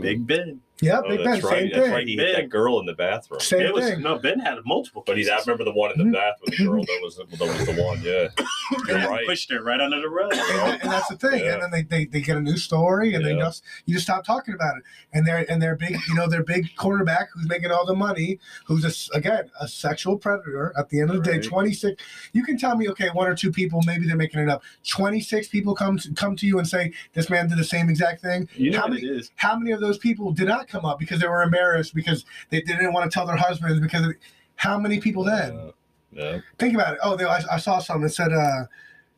[0.00, 0.60] Big Ben.
[0.82, 1.52] Yeah, Oh, Big Ben, that's right.
[1.60, 1.90] same That's thing.
[1.92, 2.06] right.
[2.06, 3.40] He hit that girl in the bathroom.
[3.40, 4.02] Same it was thing.
[4.02, 5.02] no Ben had multiple.
[5.06, 5.26] But he's.
[5.26, 6.12] I remember the one in the mm-hmm.
[6.12, 6.50] bathroom.
[6.50, 8.02] The girl that was that was the one.
[8.02, 8.28] Yeah,
[8.86, 9.26] you're Yeah, right.
[9.26, 10.34] pushed her right under the rug.
[10.34, 11.44] and, and that's the thing.
[11.46, 11.54] Yeah.
[11.54, 14.22] And then they, they, they get a new story, and they just you just stop
[14.26, 14.82] talking about it.
[15.14, 18.38] And they're and they're big, you know, their big quarterback who's making all the money,
[18.66, 20.74] who's a, s- again a sexual predator.
[20.76, 22.02] At the end of the day, twenty six.
[22.34, 24.62] You can tell me, okay, one or two people, maybe they're making it up.
[24.86, 27.88] Twenty six people come to, come to you and say this man did the same
[27.88, 28.46] exact thing.
[28.56, 29.30] You know how what many it is.
[29.36, 32.60] how many of those people did not come up because they were embarrassed because they
[32.60, 34.14] didn't want to tell their husbands because of,
[34.56, 35.52] how many people then?
[35.56, 35.70] Uh,
[36.12, 36.38] yeah.
[36.58, 36.98] think about it.
[37.02, 38.64] Oh, they, I, I saw something that said uh,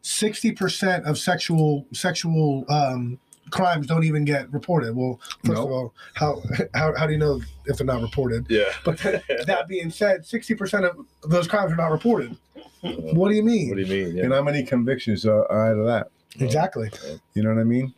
[0.03, 3.19] sixty percent of sexual sexual um,
[3.51, 4.95] crimes don't even get reported.
[4.97, 5.67] Well, first Nope.
[5.67, 6.43] of all, how,
[6.75, 8.47] how how do you know if they're not reported?
[8.49, 8.65] Yeah.
[8.85, 8.99] But
[9.47, 12.37] that being said, sixty percent of those crimes are not reported.
[12.81, 13.71] What do you mean?
[13.71, 14.17] What do you mean?
[14.17, 14.23] Yeah.
[14.25, 16.11] You know how many convictions are, are out of that?
[16.41, 16.91] exactly.
[17.35, 17.93] You know what I mean?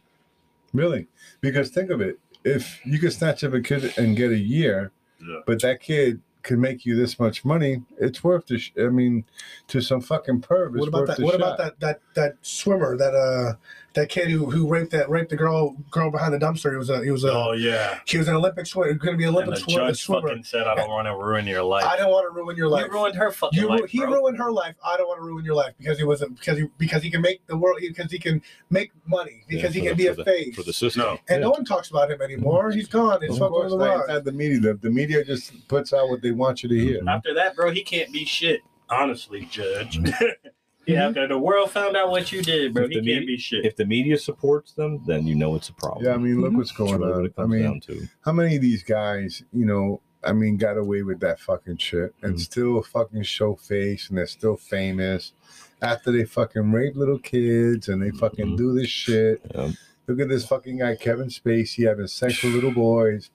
[0.72, 1.06] Really?
[1.40, 2.18] Because think of it.
[2.44, 5.40] If you could snatch up a kid and get a year, Yeah.
[5.46, 8.58] but that kid could make you this much money, it's worth the.
[8.58, 9.24] Sh- I mean,
[9.68, 11.16] to some fucking perv, it's What about worth that?
[11.18, 11.40] the What shot.
[11.40, 13.54] about that that that swimmer that uh
[13.94, 16.70] that kid who who raped that raped the girl girl behind the dumpster?
[16.70, 17.98] He was a he was a Oh yeah.
[18.06, 18.92] he was an Olympic swimmer.
[18.94, 19.88] Going to be an And Olympic the swimmer.
[19.88, 20.28] judge swimmer.
[20.28, 22.68] fucking said, "I don't want to ruin your life." I don't want to ruin your
[22.68, 22.86] life.
[22.86, 23.90] You ruined her fucking You, ru- life.
[23.90, 24.12] he bro.
[24.12, 24.74] ruined her life.
[24.84, 27.10] I don't want to ruin your life because he was a, because he because he
[27.10, 30.06] can make the world because he can make money because Yeah, he can the- be
[30.08, 30.54] a for the- face.
[30.56, 31.02] for the system.
[31.02, 31.10] No.
[31.10, 31.36] and Yeah.
[31.38, 32.70] no one talks about him anymore.
[32.70, 33.18] He's gone.
[33.22, 34.04] It's Of fucking course, the not rock.
[34.08, 34.60] inside the media.
[34.60, 36.98] The, the media just puts out what they want you to hear.
[36.98, 37.08] Mm-hmm.
[37.08, 38.60] After that, bro, he can't be shit.
[38.88, 39.98] Honestly, Judge.
[40.82, 40.92] Mm-hmm.
[40.92, 43.26] yeah, after the world found out what you did, bro, If he the can't media-
[43.26, 43.64] be shit.
[43.66, 46.04] If the media supports them, then you know it's a problem.
[46.04, 47.24] Yeah, I mean, look what's going really on.
[47.26, 48.08] it I comes mean, down to.
[48.22, 52.14] how many of these guys, you know, I mean, got away with that fucking shit
[52.22, 52.40] and Mhm.
[52.40, 55.32] still fucking show face and they're still famous
[55.80, 58.56] after they fucking rape little kids and they fucking Mhm.
[58.58, 59.40] do this shit.
[59.54, 59.70] Yeah.
[60.06, 63.30] Look at this fucking guy, Kevin Spacey, having sex with little boys.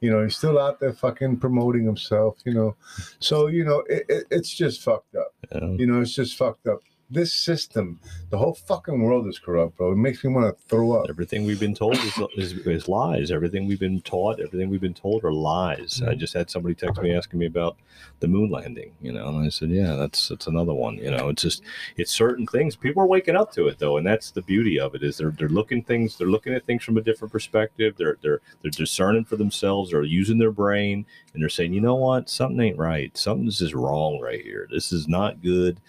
[0.00, 2.76] You know, he's still out there fucking promoting himself, you know.
[3.18, 5.34] So, you know, it, it, it's just fucked up.
[5.52, 5.68] Yeah.
[5.70, 6.80] You know, it's just fucked up.
[7.10, 9.92] This system, the whole fucking world is corrupt, bro.
[9.92, 11.06] It makes me want to throw up.
[11.08, 13.30] Everything we've been told is, is, is lies.
[13.30, 16.02] Everything we've been taught, everything we've been told are lies.
[16.06, 16.18] I mm.
[16.18, 17.78] just had somebody text me asking me about
[18.20, 20.98] the moon landing, you know, and I said, yeah, that's that's another one.
[20.98, 21.62] You know, it's just
[21.96, 22.76] it's certain things.
[22.76, 25.30] People are waking up to it though, and that's the beauty of it is they're
[25.30, 27.94] they're looking things, they're looking at things from a different perspective.
[27.96, 29.92] They're they're they're discerning for themselves.
[29.92, 33.16] They're using their brain, and they're saying, you know what, something ain't right.
[33.16, 34.68] Something's just wrong right here.
[34.70, 35.80] This is not good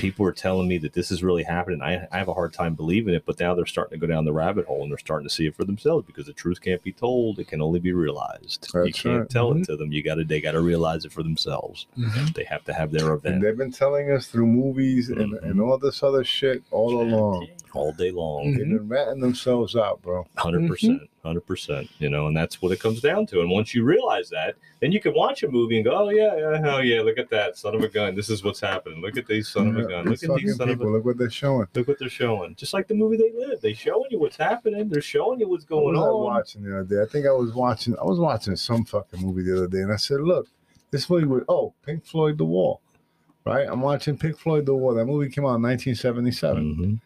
[0.00, 1.82] people are telling me that this is really happening.
[1.82, 4.24] I, I have a hard time believing it, but now they're starting to go down
[4.24, 6.82] the rabbit hole and they're starting to see it for themselves because the truth can't
[6.82, 8.68] be told; it can only be realized.
[8.74, 9.30] you can't right.
[9.30, 9.60] tell Mhm.
[9.62, 9.92] it to them.
[9.92, 11.86] You got to they got to realize it for themselves.
[12.34, 15.42] They have to have their And event they've been telling us through movies and, Mhm.
[15.42, 17.48] and all this other shit all along.
[17.74, 18.52] All day long.
[18.52, 20.26] They've been ratting themselves out, bro.
[20.34, 21.88] 100 percent, hundred percent.
[21.98, 23.40] You know, and that's what it comes down to.
[23.40, 26.36] And once you realize that, then you can watch a movie and go, "Oh yeah,
[26.36, 27.00] yeah, hell yeah!
[27.02, 28.14] Look at that son of a gun!
[28.14, 29.00] This is what's happening.
[29.02, 30.04] Look at these son of a gun!
[30.06, 30.92] Look at these fucking son of a people.
[30.92, 31.66] Look what they're showing.
[31.74, 32.54] Look what they're showing.
[32.54, 33.60] Just like the movie they live.
[33.60, 34.88] They showing you what's happening.
[34.88, 36.24] They're showing you what's What going was I on.
[36.24, 37.02] watching the other day?
[37.02, 37.96] I think I was watching.
[37.98, 40.48] I was watching some fucking movie the other day, and I said, "Look,
[40.90, 42.80] this movie with oh Pink Floyd The Wall,
[43.44, 43.66] right?
[43.70, 44.94] I'm watching Pink Floyd The Wall.
[44.94, 47.00] That movie came out in 1977, Mhm.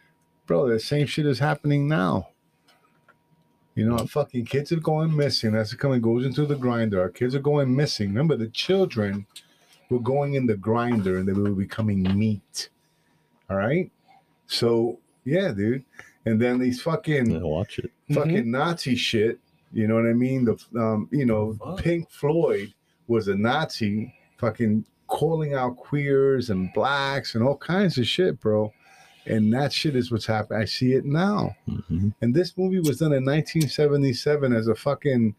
[0.47, 0.69] Bro.
[0.69, 2.29] The same shit is happening now.
[3.75, 5.55] You know, our fucking kids are going missing.
[5.57, 8.11] As it coming goes into the grinder, our kids are going missing.
[8.11, 9.27] Remember, the children
[9.91, 12.69] were going in the grinder, and they were becoming meat.
[13.51, 13.91] All right,
[14.47, 15.85] so yeah, dude.
[16.27, 17.91] And then these fucking Yeah, watch it.
[18.13, 19.39] fucking Nazi shit
[19.73, 20.45] You know what I mean?
[20.45, 21.83] The um, you know, Fuck.
[21.83, 22.73] Pink Floyd
[23.09, 28.73] was a Nazi, fucking calling out queers and blacks and all kinds of shit, bro.
[29.27, 30.61] And that shit is what's happening.
[30.61, 31.57] I see it now.
[31.69, 32.15] Mhm.
[32.21, 35.35] And this movie was done in 1977 as a fucking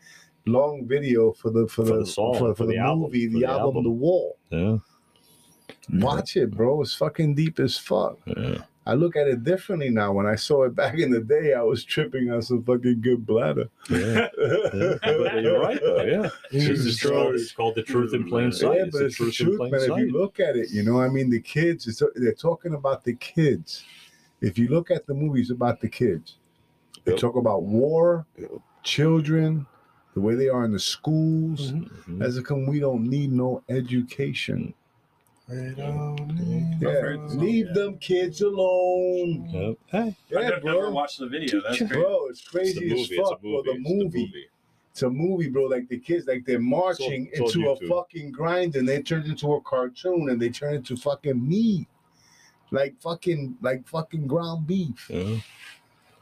[0.48, 3.02] long video for the for, For the, the song, for, for for the, the album,
[3.04, 3.84] movie, for the, the album, album.
[3.84, 4.38] The Wall.
[4.50, 4.78] Yeah.
[5.94, 6.82] Watch it, bro.
[6.82, 8.18] It's fucking deep as fuck.
[8.26, 8.64] Yeah.
[8.88, 10.14] I look at it differently now.
[10.14, 13.26] When I saw it back in the day, I was tripping on some fucking good
[13.26, 13.70] bladder.
[13.90, 14.28] Yeah.
[14.38, 14.96] Yeah.
[15.02, 16.04] But you're right, though.
[16.04, 16.30] Yeah.
[16.52, 18.78] True It's, just called, it's called the truth in plain sight.
[18.78, 19.82] Yeah, but the it's the truth in truth, plain man.
[19.82, 23.04] If you look at it, you know, I mean, the kids, it's, they're talking about
[23.04, 23.84] the kids.
[24.42, 26.36] If you look at the movies about the kids,
[27.06, 27.22] they Yep.
[27.22, 28.26] talk about war,
[28.84, 29.66] children,
[30.14, 31.72] the way they are in the schools.
[31.74, 32.22] Mhm.
[32.22, 34.74] As a come, we don't need no education.
[35.48, 37.74] We don't need Yeah, heard leave Yeah.
[37.74, 39.48] them kids alone.
[39.52, 39.78] Yep.
[39.88, 40.92] Hey, I Yeah, never, never bro.
[40.92, 41.62] watched the video.
[41.62, 41.92] That's great.
[41.92, 43.02] Bro, it's it's crazy the movie.
[43.02, 43.52] as It's a fuck, bro.
[43.52, 43.64] movie.
[43.64, 44.46] The It's movie.
[44.92, 45.64] It's a movie, bro.
[45.66, 49.24] Like the kids, like they're marching it's on into a fucking grind, and they turn
[49.24, 51.88] into a cartoon, and they turn into fucking meat,
[52.72, 55.10] like fucking, like fucking ground beef.
[55.10, 55.38] Yeah.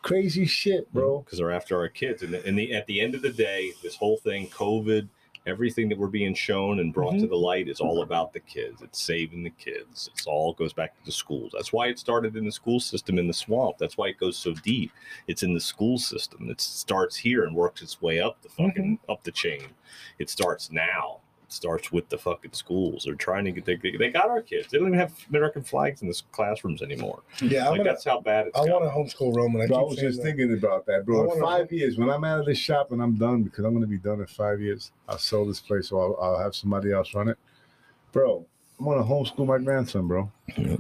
[0.02, 1.20] Crazy shit, bro.
[1.20, 2.24] because they're after our kids.
[2.24, 5.08] And, the, and the, at the end of the day, this whole thing, COVID,
[5.46, 7.28] everything that we're being shown and brought to mm-hmm.
[7.28, 8.82] the light is all about the kids.
[8.82, 10.10] It's saving the kids.
[10.14, 11.52] It's all goes back to the schools.
[11.54, 13.78] That's why it started in the school system in the swamp.
[13.78, 14.92] That's why it goes so deep.
[15.28, 16.50] It's in the school system.
[16.50, 19.12] It starts here and works its way up the fucking mm-hmm.
[19.12, 19.68] up the chain.
[20.20, 21.20] It starts now.
[21.54, 23.04] It starts with the fucking schools.
[23.06, 24.70] They're trying to get they, they got our kids.
[24.72, 27.22] They don't even have American flags in the classrooms anymore.
[27.42, 27.90] Yeah, I'm like gonna.
[27.92, 28.82] that's how bad it's I got.
[28.82, 29.62] want to homeschool Roman.
[29.62, 30.24] I, Bro, I was just that.
[30.24, 31.22] thinking about that, bro.
[31.22, 33.72] In wanna- five years, when I'm out of this shop and I'm done, because I'm
[33.72, 36.56] going to be done in five years, I'll sell this place or I'll, I'll have
[36.56, 37.38] somebody else run it.
[38.12, 38.46] Bro,
[38.80, 40.32] I'm going to homeschool my grandson, bro.
[40.58, 40.80] Yep.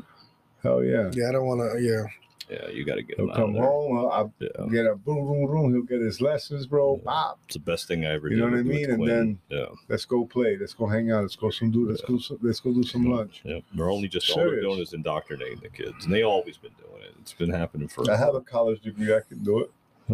[0.64, 1.12] Hell yeah.
[1.14, 1.80] Yeah, I don't want to.
[1.82, 2.04] Yeah,
[2.50, 3.64] Yeah, you got to get He'll out of come there.
[3.64, 3.98] home.
[3.98, 4.68] I'll, I'll Yeah.
[4.72, 5.74] get a boom, boom, boom.
[5.74, 6.98] He'll get his lessons, bro.
[6.98, 7.04] Yeah.
[7.10, 7.40] Pop.
[7.46, 8.90] It's the best thing I ever You know what I mean?
[8.90, 10.58] And then- yeah, Let's go play.
[10.58, 11.22] Let's go hang out.
[11.22, 11.88] Let's go some do.
[11.90, 12.18] Let's go.
[12.18, 13.42] some- Let's go do some lunch.
[13.44, 13.60] yeah.
[13.76, 17.04] we're only just all they're doing is indoctrinating the kids, and they always been doing
[17.04, 17.14] it.
[17.22, 19.14] It's been happening for I have a college degree.
[19.16, 19.72] I can do it.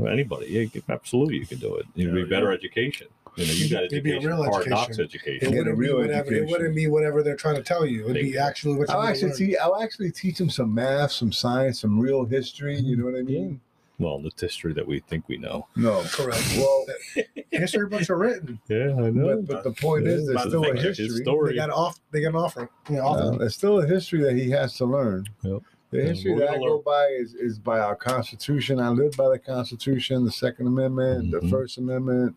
[0.08, 0.48] anybody.
[0.48, 1.86] Yeah, absolutely, you can do it.
[1.96, 3.08] It'd be Yeah, better education.
[3.36, 5.06] You know, you It'd got be- it'd be a education, real hard knocks education.
[5.06, 5.36] education.
[5.36, 6.14] it Get a wouldn't be real whatever.
[6.14, 6.48] It education.
[6.52, 8.04] wouldn't be whatever they're trying to tell you.
[8.10, 9.38] It'd be actually what you I'll actually learn.
[9.38, 9.56] teach.
[9.62, 12.80] I'll actually teach them some math, some science, some real history.
[12.80, 13.62] You know what I mean?
[14.00, 15.68] Well, the history that we think we know.
[15.76, 16.02] No.
[16.12, 16.42] Correct.
[16.58, 16.86] Well,
[17.52, 18.60] History books are written.
[18.70, 21.10] Yeah, I but, but the point is, there's still a history.
[21.10, 21.52] story.
[21.52, 22.00] They got off.
[22.12, 22.70] They got an offer.
[22.90, 23.38] Yeah, Uh, offer.
[23.40, 25.26] there's still a history that he has to learn.
[25.42, 25.64] Yep.
[25.92, 28.80] The And history that I gonna go learn- by is, is by our Constitution.
[28.80, 31.50] I live by the Constitution, the Second Amendment, the Mhm.
[31.50, 32.36] First Amendment,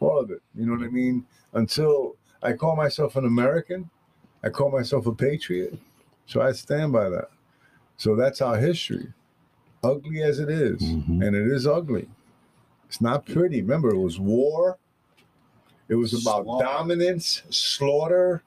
[0.00, 0.42] all of it.
[0.54, 1.26] You know what I mean?
[1.52, 3.90] Until I call myself an American,
[4.44, 5.78] I call myself a patriot.
[6.26, 7.30] So I stand by that.
[7.96, 9.12] So that's our history.
[9.82, 11.24] Ugly as it is, Mhm.
[11.26, 12.08] and it is ugly.
[12.86, 13.60] It's not pretty.
[13.62, 14.78] Remember, it was war.
[15.88, 16.64] It was about Slaughter.
[16.64, 18.42] dominance, slaughter.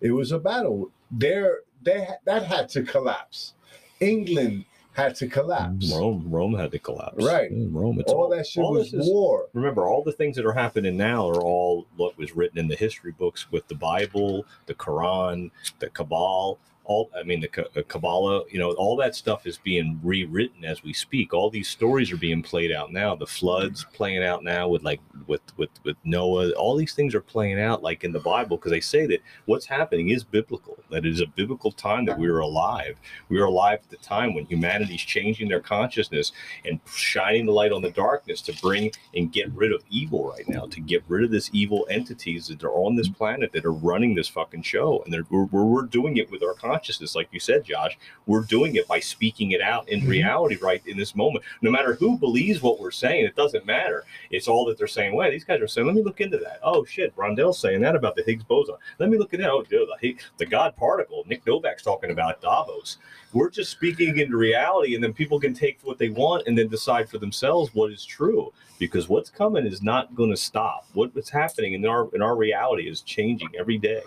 [0.00, 0.90] It was a battle.
[1.10, 3.54] There, they that had to collapse.
[4.00, 4.64] England
[4.96, 5.92] had to collapse.
[5.92, 7.22] Rome, Rome had to collapse.
[7.22, 7.50] Right.
[7.52, 8.00] Yeah, Rome.
[8.00, 9.48] It's All that shit all was is- war.
[9.52, 12.76] remember all the things that are happening now are all what was written in the
[12.76, 18.42] history books with the bible the quran the cabal all i mean the uh, kabbalah
[18.50, 21.32] you know all that stuff is being rewritten as we speak.
[21.32, 23.14] All these stories are being played out now.
[23.14, 26.50] The floods playing out now with like with with with noah.
[26.52, 29.66] All these things are playing out like in the bible because they say that what's
[29.66, 30.78] happening is biblical.
[30.90, 32.96] That it is a biblical time that we were alive.
[33.28, 36.32] We were alive at the time when humanity's changing their consciousness
[36.64, 40.48] and shining the light on the darkness to bring and get rid of evil right
[40.48, 43.72] now, to get rid of this evil entities that are on this planet that are
[43.72, 45.02] running this fucking show.
[45.04, 46.75] And they're, we're, we're, we're doing it with our consciousness,
[47.14, 47.96] like you said, Josh.
[48.26, 50.08] We're doing it by speaking it out in Mhm.
[50.08, 51.44] reality right in this moment.
[51.62, 54.04] No matter who believes what we're saying, it doesn't matter.
[54.30, 55.14] It's all that they're saying.
[55.14, 56.60] Well, these guys are saying, let me look into that.
[56.62, 58.76] Oh, shit, Rondell's saying that about the Higgs boson.
[58.98, 59.50] Let me look at that.
[59.50, 61.24] Oh, dude, the, Higgs- the God particle.
[61.26, 62.98] Nick Novak's talking about Davos
[63.32, 66.68] we're just speaking into reality and then people can take what they want and then
[66.68, 71.14] decide for themselves what is true because what's coming is not going to stop what,
[71.14, 74.00] what's happening in our in our reality is changing every day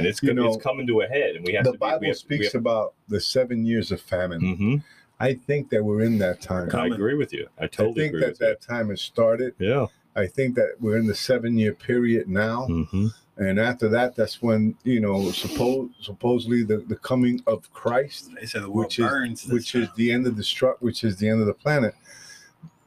[0.00, 1.78] and it's You gonna, know, it's coming to a head and we have The to
[1.78, 4.40] be, Bible we have, speaks we about the seven years of famine.
[4.40, 4.82] have, Mhm.
[5.20, 6.70] I think that we're in that time.
[6.74, 9.00] i agree with you i I totally think agree that with you that time has
[9.00, 9.54] started.
[9.58, 9.86] yeah
[10.16, 12.66] I think that we're in the seven year period now.
[12.66, 18.30] hmm And after that, that's when, you know, suppose, supposedly the, the coming of Christ,
[18.34, 19.42] They said the world which is burns.
[19.44, 21.94] this which is the end of the struck, which is the end of the planet.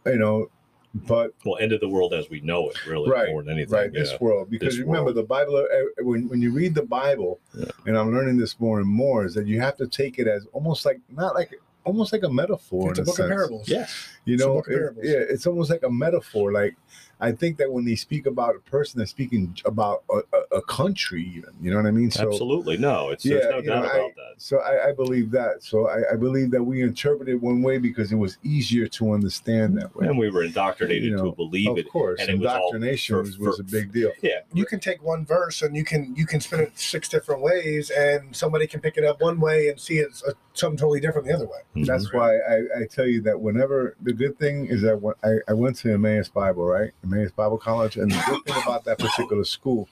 [0.05, 0.49] You know,
[0.93, 3.73] but well end of the world as we know it really Right, more than anything
[3.73, 3.99] right, yeah.
[4.01, 4.49] this world.
[4.49, 5.15] Because This remember, world.
[5.17, 5.67] the Bible,
[6.01, 7.65] when, when you read the Bible, Yeah.
[7.87, 10.45] and I'm learning this more and more, is that you have to take it as
[10.53, 12.91] almost like, not like almost like a metaphor.
[12.91, 13.67] It's in a book of parables.
[13.67, 14.07] Yes.
[14.25, 16.51] You It's a know, book of it- yeah, it's almost like a metaphor.
[16.51, 16.75] Like
[17.19, 20.61] I think that when they speak about a person, they're speaking about a, a, a
[20.61, 21.49] country, even.
[21.61, 22.11] You know what I mean?
[22.11, 22.77] So, Absolutely.
[22.77, 24.33] No, it's Yeah, there's no you know, doubt I- about that.
[24.37, 25.63] So I, I believe that.
[25.63, 29.77] So I, I believe that we interpreted one way because it was easier to understand
[29.77, 30.07] that way.
[30.07, 31.85] And we were indoctrinated You know, to believe of it.
[31.85, 34.11] Of course, and it was indoctrination for- was, was a big deal.
[34.21, 34.39] Yeah.
[34.53, 37.89] You can take one verse and you can you can spin it six different ways,
[37.91, 41.27] and somebody can pick it up one way and see it uh, something totally different
[41.27, 41.59] the other way.
[41.75, 41.85] Mhm.
[41.85, 45.37] That's why I, I tell you that whenever the good thing is that when I,
[45.47, 46.91] I went to Emmaus Bible, right?
[47.03, 49.87] Emmaus Bible College, and the good thing about that particular school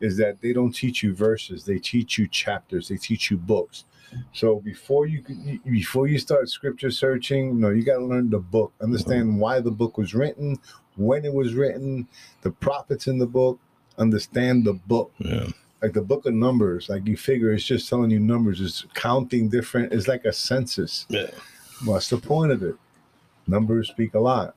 [0.00, 3.84] is that they don't teach you verses; they teach you chapters, they teach you books.
[4.32, 5.22] So before you
[5.64, 9.60] before you start scripture searching, you no, you got to learn the book, understand why
[9.60, 10.58] the book was written,
[10.96, 12.06] when it was written,
[12.42, 13.58] the prophets in the book,
[13.98, 15.48] understand the book Yeah.
[15.82, 19.48] like the book of numbers like you figure it's just telling you numbers it's counting
[19.48, 21.30] different it's like a census Yeah.
[21.84, 22.76] what's the point of it
[23.46, 24.54] numbers speak a lot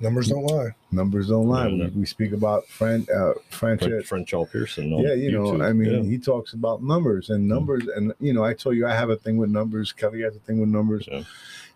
[0.00, 0.70] Numbers don't lie.
[0.92, 4.92] numbers don't lie Yeah, we, we speak about french uh french French, French All Pearson.
[4.92, 6.02] on yeah you know i mean Yeah.
[6.08, 9.16] he talks about numbers and numbers and you know i told you i have a
[9.16, 11.22] thing with numbers kelly has a thing with numbers Yeah.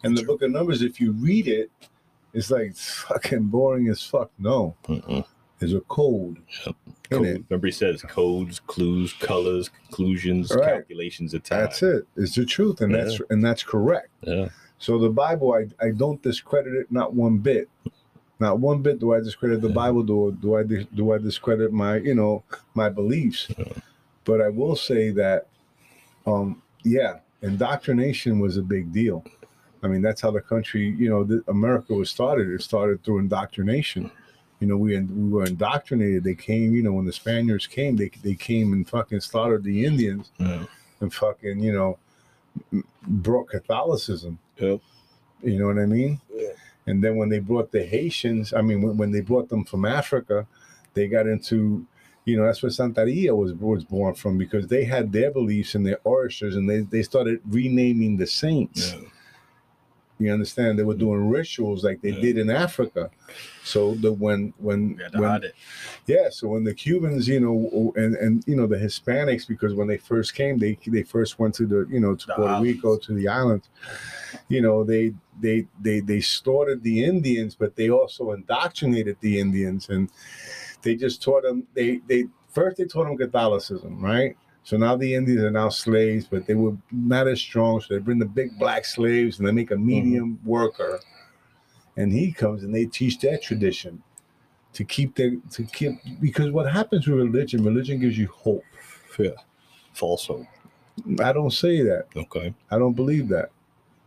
[0.05, 1.71] and the book of numbers if you read it
[2.33, 5.25] it's like it's fucking boring as fuck no Mm-mm.
[5.59, 6.77] there's a code Yep.
[7.11, 10.65] in Code, it remember, he says codes, clues, colors, conclusions, Right.
[10.77, 11.61] calculations of time.
[11.65, 14.49] that's it it's the truth and that's and that's correct Yeah.
[14.79, 17.69] So the Bible, I, I don't discredit it not one bit.
[18.43, 19.69] Not one bit do I discredit the.
[19.69, 20.03] Bible.
[20.03, 22.43] Do do I do I discredit my you know
[22.75, 23.49] my beliefs?
[24.25, 25.47] But I will say that,
[26.27, 29.25] um, yeah, indoctrination was a big deal.
[29.85, 32.49] I mean, that's how the country, you know, the, America was started.
[32.49, 34.11] It started through indoctrination.
[34.59, 36.25] You know, we we were indoctrinated.
[36.25, 39.85] They came, you know, when the Spaniards came, they they came and fucking slaughtered the
[39.85, 40.65] Indians Yeah.
[41.01, 41.99] and fucking, you know,
[43.07, 44.39] brought Catholicism.
[44.59, 44.81] Yep.
[45.45, 46.21] You know what I mean?
[46.35, 46.49] Yeah.
[46.87, 49.85] And then when they brought the Haitians, I mean, when, when they brought them from
[49.85, 50.47] Africa,
[50.95, 51.87] they got into,
[52.25, 55.87] you know, that's where Santeria was was born from because they had their beliefs and
[55.87, 58.93] their oysters, and they they started renaming the saints.
[58.93, 59.09] Yeah.
[60.25, 60.79] You understand?
[60.79, 61.01] They were mm-hmm.
[61.01, 62.21] doing rituals like they Yeah.
[62.21, 63.11] did in Africa.
[63.65, 65.43] So the when when had when
[66.07, 69.89] yeah, so when the Cubans, you know, and and you know the Hispanics, because when
[69.89, 72.75] they first came, they they first went to the you know to The Puerto islands.
[72.75, 73.69] Rico to the islands.
[74.49, 79.89] You know, they they they they slaughtered the Indians, but they also indoctrinated the Indians,
[79.89, 80.11] and
[80.83, 81.67] they just taught them.
[81.75, 84.37] They they first they taught them Catholicism, right?
[84.65, 87.81] So now the Indians are now slaves, but they were not as strong.
[87.81, 89.87] So they bring the big black slaves and they make a mm-hmm.
[89.87, 91.01] medium worker,
[91.97, 94.03] and he comes and they teach that tradition
[94.73, 98.65] to keep their to keep because what happens with religion religion gives you hope
[99.19, 99.31] Yeah.
[99.93, 100.47] False hope.
[101.21, 102.55] i don't say that Okay.
[102.71, 103.51] i don't believe that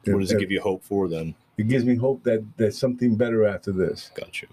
[0.05, 1.35] What does it It- give you hope for then?
[1.57, 4.47] it gives me hope that there's something better after this Got you.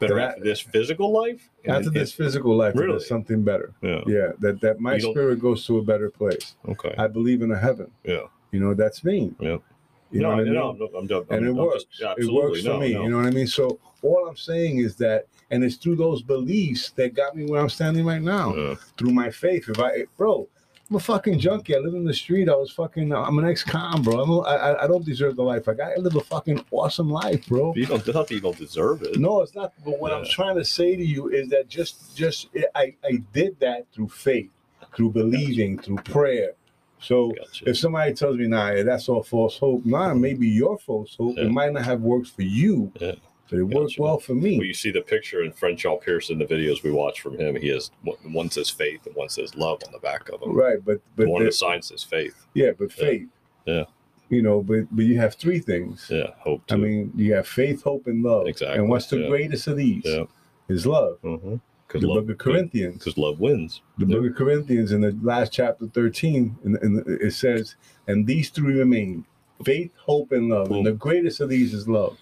[0.00, 1.50] Better That- after this physical life?
[1.66, 2.92] After this physical life Really?
[2.92, 4.02] there's something better Yeah.
[4.06, 6.94] yeah that that my spirit goes to a better place Okay.
[6.98, 8.26] i believe in a heaven Yeah.
[8.52, 9.58] you know that's me Yeah.
[10.10, 10.54] you know no, what I mean?
[10.54, 11.84] no, no, I'm, I'm, and it I'm works.
[11.84, 12.94] Just, it works for no, me.
[12.94, 13.02] no.
[13.02, 13.46] You know what I mean?
[13.46, 17.60] So all I'm saying is that, and it's through those beliefs that got me where
[17.60, 18.54] I'm standing right now.
[18.54, 18.74] Yeah.
[18.96, 19.68] Through my faith.
[19.68, 20.48] If I, bro,
[20.90, 21.76] I'm a fucking junkie.
[21.76, 22.48] I live in the street.
[22.48, 23.12] I was fucking.
[23.12, 24.20] I'm an ex-con, bro.
[24.20, 25.66] A, I, I don't deserve the life.
[25.66, 27.74] Like I live a fucking awesome life, bro.
[27.76, 28.14] You don't.
[28.14, 29.18] Not you don't deserve it.
[29.18, 29.74] No, it's not.
[29.84, 33.60] But what I'm trying to say to you is that just, just I, I did
[33.60, 34.50] that through faith,
[34.96, 36.52] through believing, through prayer.
[37.00, 37.68] So Gotcha.
[37.68, 40.20] if somebody tells me, nah, that's all false hope, nah, mm-hmm.
[40.20, 41.36] maybe your false hope.
[41.36, 41.44] Yeah.
[41.44, 43.12] It might not have worked for you, Yeah.
[43.50, 44.02] But it worked Gotcha.
[44.02, 44.58] well for me.
[44.58, 47.56] Well, you see the picture in French All Pearson, the videos we watch from him.
[47.56, 47.90] He has
[48.24, 50.54] one- says faith and one says love on the back of them.
[50.54, 52.46] Right, but but one of the- the signs says faith.
[52.54, 53.28] yeah, but faith.
[53.66, 53.84] Yeah.
[54.30, 56.08] You know, but but you have three things.
[56.10, 56.66] Yeah, hope.
[56.66, 56.74] Too.
[56.74, 58.46] I mean, you have faith, hope, and love.
[58.46, 59.28] Exactly, And what's the yeah.
[59.28, 60.02] greatest of these?
[60.04, 60.24] yeah,
[60.68, 61.18] Is love.
[61.22, 62.26] because The love.
[62.26, 62.98] book of Corinthians.
[62.98, 63.80] Because love wins.
[63.96, 64.16] The Yeah.
[64.18, 67.76] book of Corinthians in the last chapter 13, and, and it says,
[68.06, 69.24] and these three remain
[69.64, 70.70] faith, hope, and love.
[70.70, 72.18] And the greatest of these is love.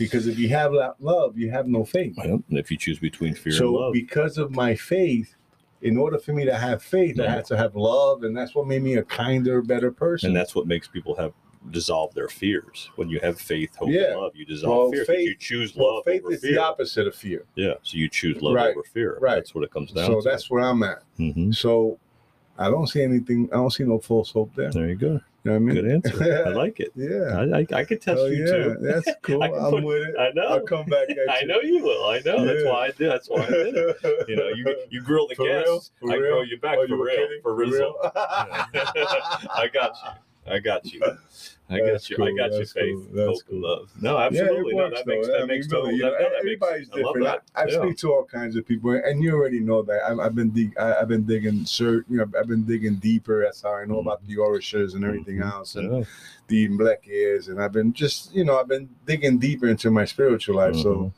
[0.00, 2.16] Because if you have that love, you have no faith.
[2.18, 5.36] And if you choose between fear and So love, because of my faith,
[5.82, 8.66] in order for me to have faith, I had to have love, and that's what
[8.66, 10.28] made me a kinder, better person.
[10.28, 11.32] and that's what makes people have
[11.70, 12.88] dissolve their fears.
[12.96, 14.12] When you have faith, hope, Yeah.
[14.12, 15.04] and love, you dissolve Well, fear.
[15.04, 16.52] faith- you choose Well, love faith over is fear.
[16.54, 17.44] the opposite of fear.
[17.54, 19.18] Yeah, so you choose love Right, over fear.
[19.20, 19.34] right.
[19.34, 20.12] That's what it comes down to.
[20.16, 20.28] So to.
[20.30, 21.02] that's where I'm at.
[21.18, 21.54] Mhm.
[21.54, 21.98] So
[22.60, 23.48] I don't see anything.
[23.52, 24.70] I don't see no false hope there.
[24.70, 25.06] There you go.
[25.06, 25.74] You know what I mean?
[25.74, 26.44] Good answer.
[26.46, 26.92] I like it.
[26.94, 27.38] Yeah.
[27.38, 28.76] I, I, I could test Oh you yeah, too.
[28.80, 29.42] that's cool.
[29.42, 30.14] I'm put- with it.
[30.18, 30.42] I know.
[30.48, 31.26] I'll come back at you.
[31.30, 32.04] I know you will.
[32.10, 32.44] I know.
[32.44, 33.10] That's why I did.
[33.10, 33.96] That's why I did it.
[34.28, 35.92] You know, you you grill the For guests.
[35.98, 36.20] For I real?
[36.34, 37.16] grill you back Oh, for were real.
[37.16, 37.40] kidding?
[37.42, 37.94] For real.
[38.14, 40.10] I got you.
[40.50, 41.00] I got you.
[41.68, 42.16] I got you.
[42.16, 42.94] I cool, got you, that's faith.
[42.94, 43.60] cool, that's hope, cool.
[43.60, 43.90] love.
[44.00, 44.72] No, Yeah, absolutely.
[44.74, 46.90] no, works, that makes that I makes mean, really, you know, no, that makes, everybody's
[46.90, 47.42] I love different.
[47.54, 47.82] I, I Yeah.
[47.82, 50.02] speak to all kinds of people, and you already know that.
[50.02, 53.42] I've, I've been dig, I, I've been digging, cert, you know, I've been digging deeper.
[53.44, 55.52] That's how I know about the Orishas and everything Mhm.
[55.52, 56.04] else, and Yeah.
[56.48, 60.04] the black ears, and I've been just, you know, I've been digging deeper into my
[60.04, 60.74] spiritual life.
[60.74, 60.82] Mhm.
[60.82, 61.12] So,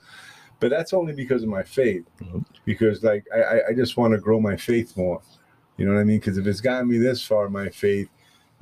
[0.60, 2.44] but that's only because of my faith, Mhm.
[2.66, 5.22] because like I, I, I just want to grow my faith more.
[5.78, 6.18] You know what I mean?
[6.20, 8.08] Because if it's gotten me this far, my faith,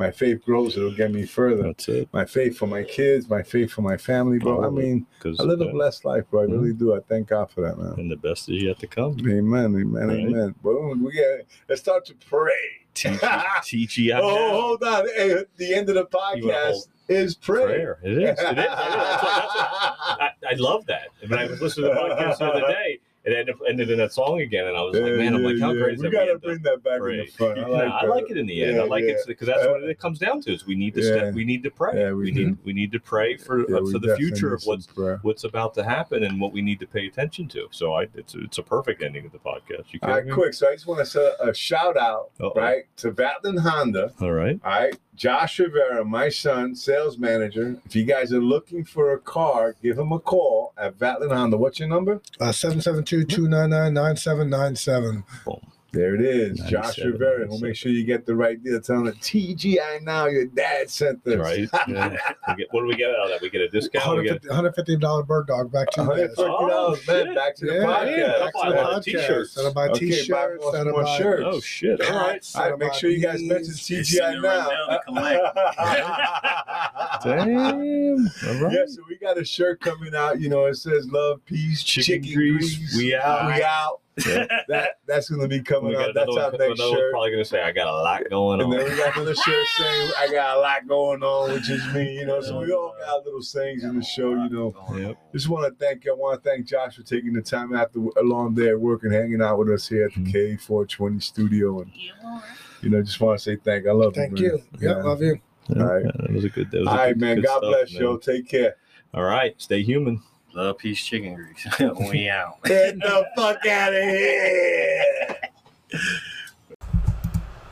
[0.01, 1.63] my faith grows, it'll get me further.
[1.63, 2.09] That's it.
[2.13, 4.65] My faith for my kids, my faith for my family, bro.
[4.65, 6.43] I mean, I live a blessed life, bro.
[6.43, 6.53] I Mhm.
[6.53, 6.95] really do.
[6.95, 7.95] I thank God for that, man.
[7.99, 9.17] and the best is yet to come.
[9.21, 10.19] Amen, amen, Right.
[10.19, 10.55] amen.
[10.63, 11.05] Boom.
[11.05, 12.53] We got let's start to pray.
[12.95, 13.21] Teach,
[13.65, 15.07] teach you oh, hold on.
[15.15, 17.97] Hey, the end of the podcast is prayer.
[17.97, 17.99] prayer.
[18.03, 18.19] It is.
[18.19, 18.39] It is.
[18.41, 18.55] I, know.
[18.57, 21.09] That's what- that's what- I, I love that.
[21.29, 24.13] When I was listening to the podcast the other day, it ended, ended in that
[24.13, 25.83] song again, and I was like, Yeah, man, I'm like, how yeah.
[25.83, 26.13] great is we that?
[26.27, 27.59] gotta bring that back in the front.
[27.59, 28.81] I Yeah, like, I like it in the end.
[28.81, 30.53] I like it because that's what it comes down to.
[30.55, 32.13] Is we need to step, we need to pray.
[32.13, 35.19] We we need we need to pray for uh, for the future of what's prayer.
[35.23, 37.69] what's about to happen and what we need to pay attention to.
[37.71, 39.93] So I it's it's a perfect ending of the podcast.
[39.93, 40.33] You All right, me?
[40.33, 40.55] quick.
[40.55, 42.53] So I just want to say a shout out, Uh-oh.
[42.57, 44.13] right, to Vatland Honda.
[44.21, 44.59] All right.
[44.65, 47.77] All right, Josh Rivera, my son, sales manager.
[47.85, 51.59] If you guys are looking for a car, give him a call at Vatland Honda.
[51.59, 52.23] What's your number?
[52.41, 55.23] Uh, 772-299-9797.
[55.45, 55.61] Boom.
[55.93, 57.47] There it is, Josh 97, Rivera.
[57.49, 58.81] We'll make sure you get the right deal.
[58.81, 60.27] Tell him that TGI now.
[60.27, 61.37] Your dad sent this.
[61.37, 61.69] Right.
[61.89, 62.17] Yeah.
[62.49, 63.41] We get, what do we get out of that?
[63.43, 64.25] We get a discount.
[64.25, 66.37] Get $150, $150 bird dog back to you guys.
[66.37, 67.27] $150, Oh, man.
[67.27, 67.35] shit.
[67.37, 68.41] Back to the Yeah, podcast.
[68.41, 69.05] back I'll to buy the of podcast.
[69.05, 69.55] t-shirts.
[69.55, 70.63] That'll buy Okay, t-shirts.
[70.63, 71.43] more- that'll more shirts.
[71.47, 72.01] oh shit!
[72.01, 72.51] All right.
[72.57, 74.69] All right, make sure you guys mention It's sitting TGI right now.
[74.69, 75.57] now to collect.
[77.25, 77.57] Damn.
[78.49, 78.73] All right.
[78.75, 80.41] Yeah, so we got a shirt coming out.
[80.41, 84.47] You know, it says "Love, Peace, Chicken Chicken, grease, grease, we out." we out." Yeah.
[84.69, 86.15] That that's gonna be coming We out.
[86.15, 87.11] That's another our next another shirt.
[87.13, 89.67] probably gonna say, "I got a lot going And on." then we got another shirt
[89.79, 92.15] saying, "I got a lot going on," which is me.
[92.19, 94.31] You know, so we all got little sayings in the show.
[94.31, 95.17] You know, Yep.
[95.33, 96.13] just want to thank you.
[96.13, 99.03] I want to thank Josh for taking the time after a long day at work
[99.05, 100.59] and hanging out with us here at the Mhm.
[100.59, 101.81] K420 studio.
[101.81, 101.91] And
[102.83, 103.85] you know, just want to say thank.
[103.85, 103.91] you.
[103.91, 104.51] I love Thank you.
[104.51, 104.89] Thank you.
[104.89, 104.97] man.
[104.99, 105.41] Yeah, love you.
[105.69, 106.05] Yeah, All right.
[106.05, 106.71] yeah, that was a good.
[106.71, 107.37] That was a All right, good, man.
[107.37, 108.03] good God stuff, bless man.
[108.03, 108.21] you.
[108.23, 108.77] Take care.
[109.15, 110.23] All right, stay human.
[110.53, 111.67] Love, peace, chicken grease.
[112.11, 112.63] we out.
[112.65, 115.37] Get the fuck out of here.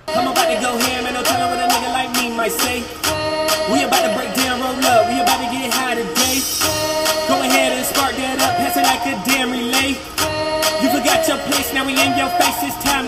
[0.08, 2.82] I'm about to go ham and no telling what a nigga like me might say.
[3.72, 6.38] We about to break down, roll up, we about to get high today.
[7.26, 9.98] Go ahead and spark that up, pass it like a damn relay.
[10.80, 13.07] You forgot your place, now we in your face, it's time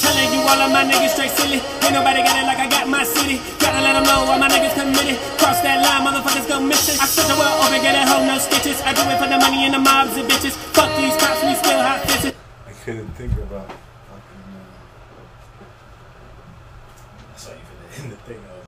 [0.00, 1.60] telling you, all of my niggas straight silly.
[1.84, 3.40] Ain't nobody got it like I got my city.
[3.58, 5.16] Gotta let them know all my niggas committed.
[5.40, 6.98] Cross that line, motherfuckers go missing.
[7.00, 8.80] I switch the world get a no stitches.
[8.82, 10.54] I do it for the money and the mobs and bitches.
[10.74, 12.34] Fuck these cops, we still hot bitches.
[12.66, 13.75] I couldn't think about.